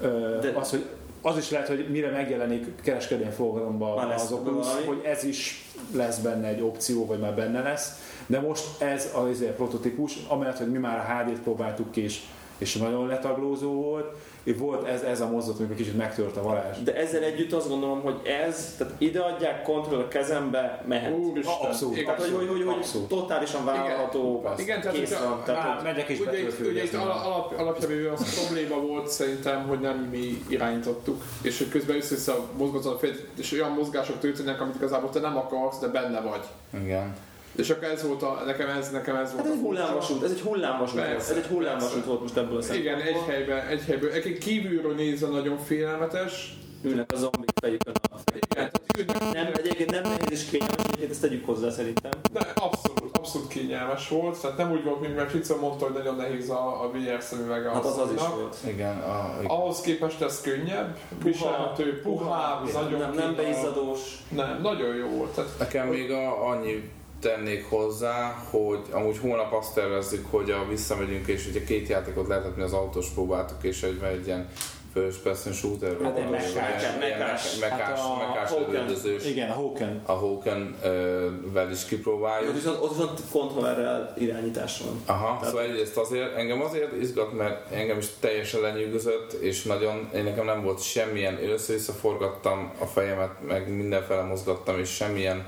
[0.00, 0.84] ö, De- az, hogy
[1.22, 5.64] az is lehet, hogy mire megjelenik kereskedelmi forgalomban az Oculus, hogy ez is
[5.94, 7.92] lesz benne egy opció, vagy már benne lesz.
[8.26, 12.20] De most ez az izé, prototípus, amellett, hogy mi már a HD-t próbáltuk ki, és,
[12.58, 16.78] és nagyon letaglózó volt, és volt ez, ez a mozdulat, amikor kicsit megtört a varázs.
[16.84, 18.14] De ezzel együtt azt gondolom, hogy
[18.46, 21.12] ez, tehát ide adják kontroll a kezembe, mehet.
[21.18, 21.54] Úristen.
[21.62, 22.04] Abszolút.
[22.04, 23.08] Tehát, hogy, hogy, hogy, hogy Abszolút.
[23.08, 25.42] totálisan vállalható, Igen, igen, tehát kész van.
[25.44, 29.08] Tehát, Már hogy- megyek és Ugye itt, ugye itt ala- alap, alapjából az probléma volt
[29.08, 34.18] szerintem, hogy nem mi irányítottuk, és hogy közben össze-vissza mozgatod a fejed, és olyan mozgások
[34.18, 36.44] történnek, amit igazából te nem akarsz, de benne vagy.
[36.82, 37.16] Igen.
[37.58, 40.22] És akkor ez volt a, nekem ez, nekem ez volt Hát ez a egy hullámvasút,
[40.22, 41.08] ez egy hullámvasút volt.
[41.08, 42.92] Persze, Ez egy hullámvasút volt most ebből a szempontból.
[42.92, 44.10] Igen, egy helyben, egy helyben.
[44.10, 46.56] Egyébként kívülről nézve nagyon félelmetes.
[46.82, 48.70] Ülnek a zombik fejükön a fejükön.
[48.98, 52.10] Igen, Nem, egyébként nem nehéz és kényelmes, egyébként ezt tegyük hozzá szerintem.
[52.32, 54.40] De abszolút, abszolút kényelmes volt.
[54.40, 57.66] Tehát nem úgy volt, mint mert Fico mondta, hogy nagyon nehéz a, a VR szemüveg
[57.66, 58.56] a Hát az az is volt.
[58.66, 58.98] Igen.
[58.98, 59.50] A, igen.
[59.50, 64.00] Ahhoz képest ez könnyebb, viselhető, puhább, nagyon Nem, nem beizzadós.
[64.28, 65.30] Nem, nagyon jó volt.
[65.34, 66.90] Tehát Nekem még a, annyi
[67.20, 72.56] tennék hozzá, hogy amúgy holnap azt tervezzük, hogy a visszamegyünk, és ugye két játékot lehetett,
[72.56, 74.48] mi az autós próbáltuk, és egy, egy ilyen
[74.92, 75.96] first person shooter.
[76.02, 76.52] Hát egy mekás,
[77.00, 77.58] mekás.
[77.60, 78.70] mekás, Hát a mekás Hawken.
[78.72, 79.24] lövöldözős.
[79.26, 80.02] Igen, a Hawken.
[80.06, 82.54] A Hawken-vel is Ott kipróbáljuk.
[82.54, 85.02] viszont, ott viszont kontrollerrel irányítás van.
[85.16, 90.24] Aha, szóval egyrészt azért, engem azért izgat, mert engem is teljesen lenyűgözött, és nagyon, én
[90.24, 95.46] nekem nem volt semmilyen, én össze-vissza forgattam a fejemet, meg mindenfele mozgattam, és semmilyen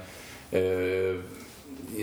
[0.51, 0.59] ö,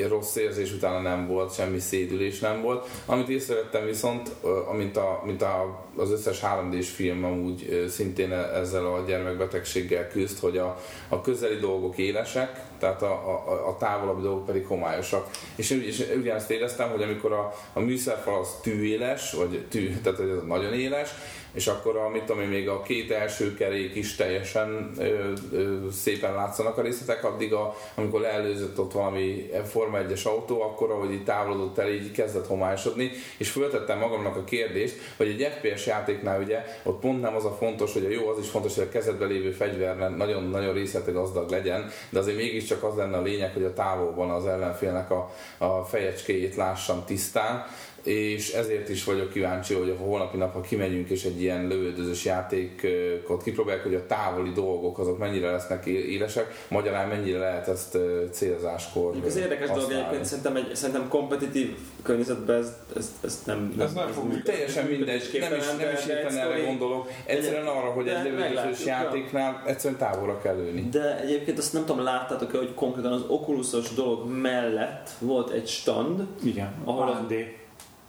[0.07, 2.87] rossz érzés utána nem volt, semmi szédülés nem volt.
[3.05, 4.29] Amit észrevettem viszont,
[4.69, 10.57] amint a, mint a, az összes 3D-s film amúgy szintén ezzel a gyermekbetegséggel küzd, hogy
[10.57, 10.77] a,
[11.07, 15.29] a közeli dolgok élesek, tehát a, a, a távolabbi dolgok pedig homályosak.
[15.55, 20.29] És, és ugyanezt éreztem, hogy amikor a, a műszerfal az tűéles, vagy tű, tehát hogy
[20.29, 21.09] ez nagyon éles,
[21.51, 26.33] és akkor a, mit tudom még a két első kerék is teljesen ö, ö, szépen
[26.33, 31.23] látszanak a részletek, addig a, amikor leelőzött ott valami Forma 1-es autó, akkor ahogy így
[31.23, 36.63] távolodott el, így kezdett homályosodni, és föltettem magamnak a kérdést, hogy egy FPS játéknál ugye
[36.83, 39.27] ott pont nem az a fontos, hogy a jó, az is fontos, hogy a kezedben
[39.27, 43.73] lévő fegyver nagyon-nagyon részleteg gazdag legyen, de azért mégiscsak az lenne a lényeg, hogy a
[43.73, 47.65] távolban az ellenfélnek a, a fejecskéjét lássam tisztán,
[48.07, 52.25] és ezért is vagyok kíváncsi, hogy a holnapi nap, ha kimegyünk és egy ilyen lövöldözős
[52.25, 57.97] játékot kipróbáljuk, hogy a távoli dolgok azok mennyire lesznek élesek, magyarán mennyire lehet ezt
[58.31, 63.73] célzáskor Ez érdekes dolog egyébként, szerintem, egy, szerintem kompetitív környezetben ez, ez, ez nem...
[63.79, 64.51] Ez nem fog működni.
[64.51, 67.11] Teljesen mindegy, nem is, nem is éppen erre gondolok.
[67.25, 70.87] Egyszerűen arra, hogy egy lövöldözős játéknál egyszerűen távolra kell lőni.
[70.91, 76.27] De egyébként azt nem tudom, láttátok-e, hogy konkrétan az Oculusos dolog mellett volt egy stand,
[76.43, 77.25] Igen, Ahol a-.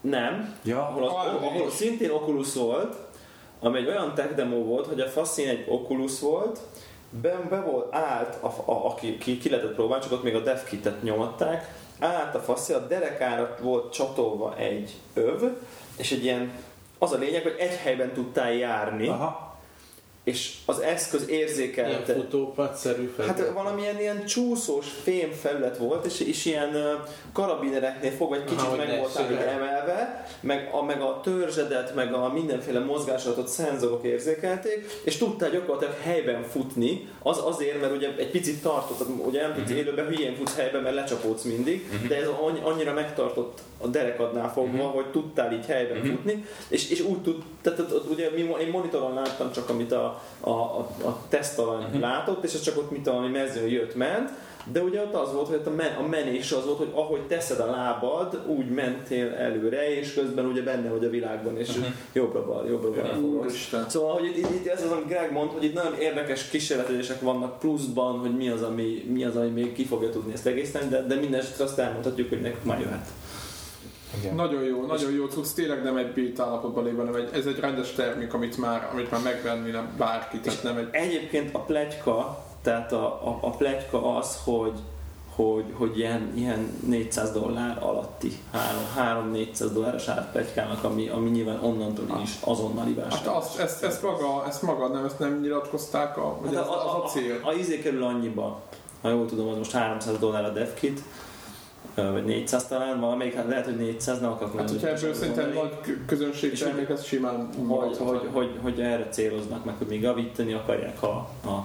[0.00, 2.96] nem, Ja, ahol, az, Ah, ahol szintén Oculus volt,
[3.60, 6.58] ami egy olyan tech demo volt, hogy a faszín egy Oculus volt,
[7.10, 10.40] be, be volt, állt, a, a, aki ki, ki lehetett próbálni, csak ott még a
[10.40, 15.42] dev kitet nyomatták, állt a faszé, a derekára volt csatolva egy öv,
[15.96, 16.52] és egy ilyen,
[16.98, 19.47] az a lényeg, hogy egy helyben tudtál járni, Aha.
[20.28, 22.14] És az eszköz Ilyen érzékelte.
[23.16, 23.26] fel.
[23.26, 26.76] Hát valamilyen ilyen csúszós fém felület volt, és, és ilyen
[27.32, 29.48] karabinereknél fogva egy kicsit Aha, meg el.
[29.48, 35.94] emelve, meg a, meg a törzsedet, meg a mindenféle mozgásodat szenzorok érzékelték, és tudtál gyakorlatilag
[36.02, 40.56] helyben futni, az azért, mert ugye egy picit tartott, ugye nem tudsz élőben hülyén futsz
[40.56, 44.94] helyben, mert lecsapódsz mindig, de ez annyi- annyira megtartott a derekadnál fogva, Mhm.
[44.94, 48.70] hogy tudtál így helyben futni, és, és úgy tud, tehát ott, ott ugye mi, én
[48.72, 52.00] monitoron láttam csak, amit a, a, a, a tesztalany Mhm.
[52.00, 54.30] látott, és ez csak ott, mint ami mezőn jött, ment,
[54.72, 57.20] de ugye ott az volt, hogy ott a, men, a menés az volt, hogy ahogy
[57.20, 61.68] teszed a lábad, úgy mentél előre, és közben ugye benne vagy a világban, és
[62.12, 63.24] jobbra-bal, jobbra-bal fogod.
[63.44, 63.88] Úristen.
[63.88, 67.20] Szóval, hogy itt, itt, itt, ez az, amit Greg mond, hogy itt nagyon érdekes kísérletezések
[67.20, 70.88] vannak pluszban, hogy mi az, ami, mi az, ami még ki fogja tudni ezt egészen,
[70.90, 73.06] de, de minden esetre azt elmondhatjuk, hogy nekünk már jöhet.
[74.18, 74.34] Igen.
[74.34, 77.58] Nagyon jó, nagyon jó cucc, tényleg nem egy bét állapotban lévő, hanem egy, ez egy
[77.58, 80.88] rendes termék, amit már, amit már megvenni nem bárki, tehát nem egy...
[80.90, 84.72] Egyébként a pletyka, tehát a, a, a pletyka az, hogy,
[85.34, 88.32] hogy, hogy ilyen, ilyen 400 dollár alatti,
[89.32, 93.36] 3-400 dolláros árpegykának, ami, ami nyilván onnantól is azonnali Hát vásárlás.
[93.36, 97.08] azt, ezt, ezt, maga, ezt maga nem, ezt nem nyilatkozták, a, Hát ez, az a
[97.08, 97.40] cél.
[97.42, 98.60] A, a, a izé kerül annyiba,
[99.02, 101.00] ha jól tudom, az most 300 dollár a devkit,
[102.12, 105.96] vagy 400 talán, valamelyik, hát lehet, hogy 400, nem akarok Hát, hogyha ebből szerintem nagy
[106.06, 110.52] közönség És termék, ez simán hogy, hogy, hogy, hogy erre céloznak meg, hogy még javítani
[110.52, 111.64] akarják a, a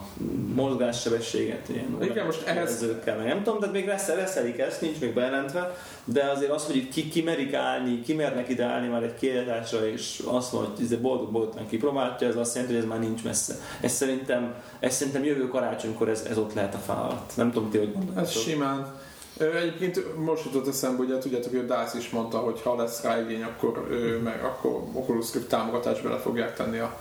[0.53, 5.13] mozgássebességet, ilyen Igen, most ehhez- meg nem tudom, de még lesz, reszelik ezt, nincs még
[5.13, 5.75] bejelentve,
[6.05, 10.21] de azért az, hogy itt ki, kimerik állni, kimernek ide állni már egy kiadásra, és
[10.25, 13.55] azt mondja, hogy ez boldog-boldogtan kipróbálja, ez azt jelenti, hogy ez már nincs messze.
[13.81, 17.31] Ez szerintem, ez szerintem jövő karácsonykor ez, ez ott lehet a fal alatt.
[17.35, 18.31] Nem tudom, ti hogy Ez gondoljátok.
[18.31, 19.01] simán.
[19.37, 23.01] Ö, Egyébként most jutott eszembe, ugye tudjátok, hogy a DICE is mondta, hogy ha lesz
[23.01, 26.95] rá igény, akkor, ö, meg, akkor Oculus Rift támogatást bele fogják tenni a,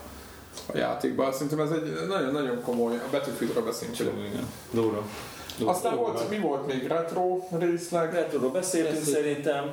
[0.73, 1.33] a játékba.
[1.33, 3.97] Szerintem ez egy nagyon-nagyon komoly, a Battlefieldről beszélünk.
[4.71, 5.03] Durva.
[5.59, 5.73] Durva.
[5.73, 6.87] Aztán volt, mi volt még?
[6.87, 8.13] Retro részleg?
[8.13, 9.25] Retroról beszéltünk Beszéltünk.
[9.45, 9.71] szerintem.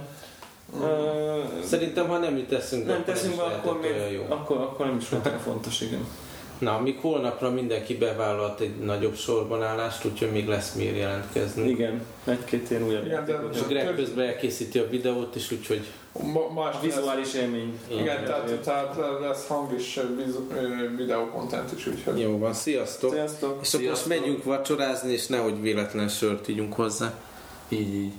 [0.82, 4.26] Ö, Szerintem, ha nem teszünk be, nem akkor teszünk be, akkor, még, jó.
[4.30, 6.06] akkor, akkor nem is volt olyan fontos, igen.
[6.60, 11.70] Na, amíg holnapra mindenki bevállalt egy nagyobb sorbanállást, úgyhogy még lesz miért jelentkezni.
[11.70, 13.56] Igen, egy-két ilyen újabb Igen, de- játékot.
[13.56, 17.80] És Greg közben elkészíti a videót is, úgyhogy Ma, ma A este lesz, vizuális élmény.
[17.92, 20.02] igen, tehát, tehát lesz hang és
[20.98, 23.12] videókontent is, úgyhogy jó van, sziasztok!
[23.14, 23.60] Sziasztok!
[23.62, 27.14] És akkor most megyünk vacsorázni, és nehogy véletlen sört ígyunk hozzá.
[27.70, 28.12] Így, így.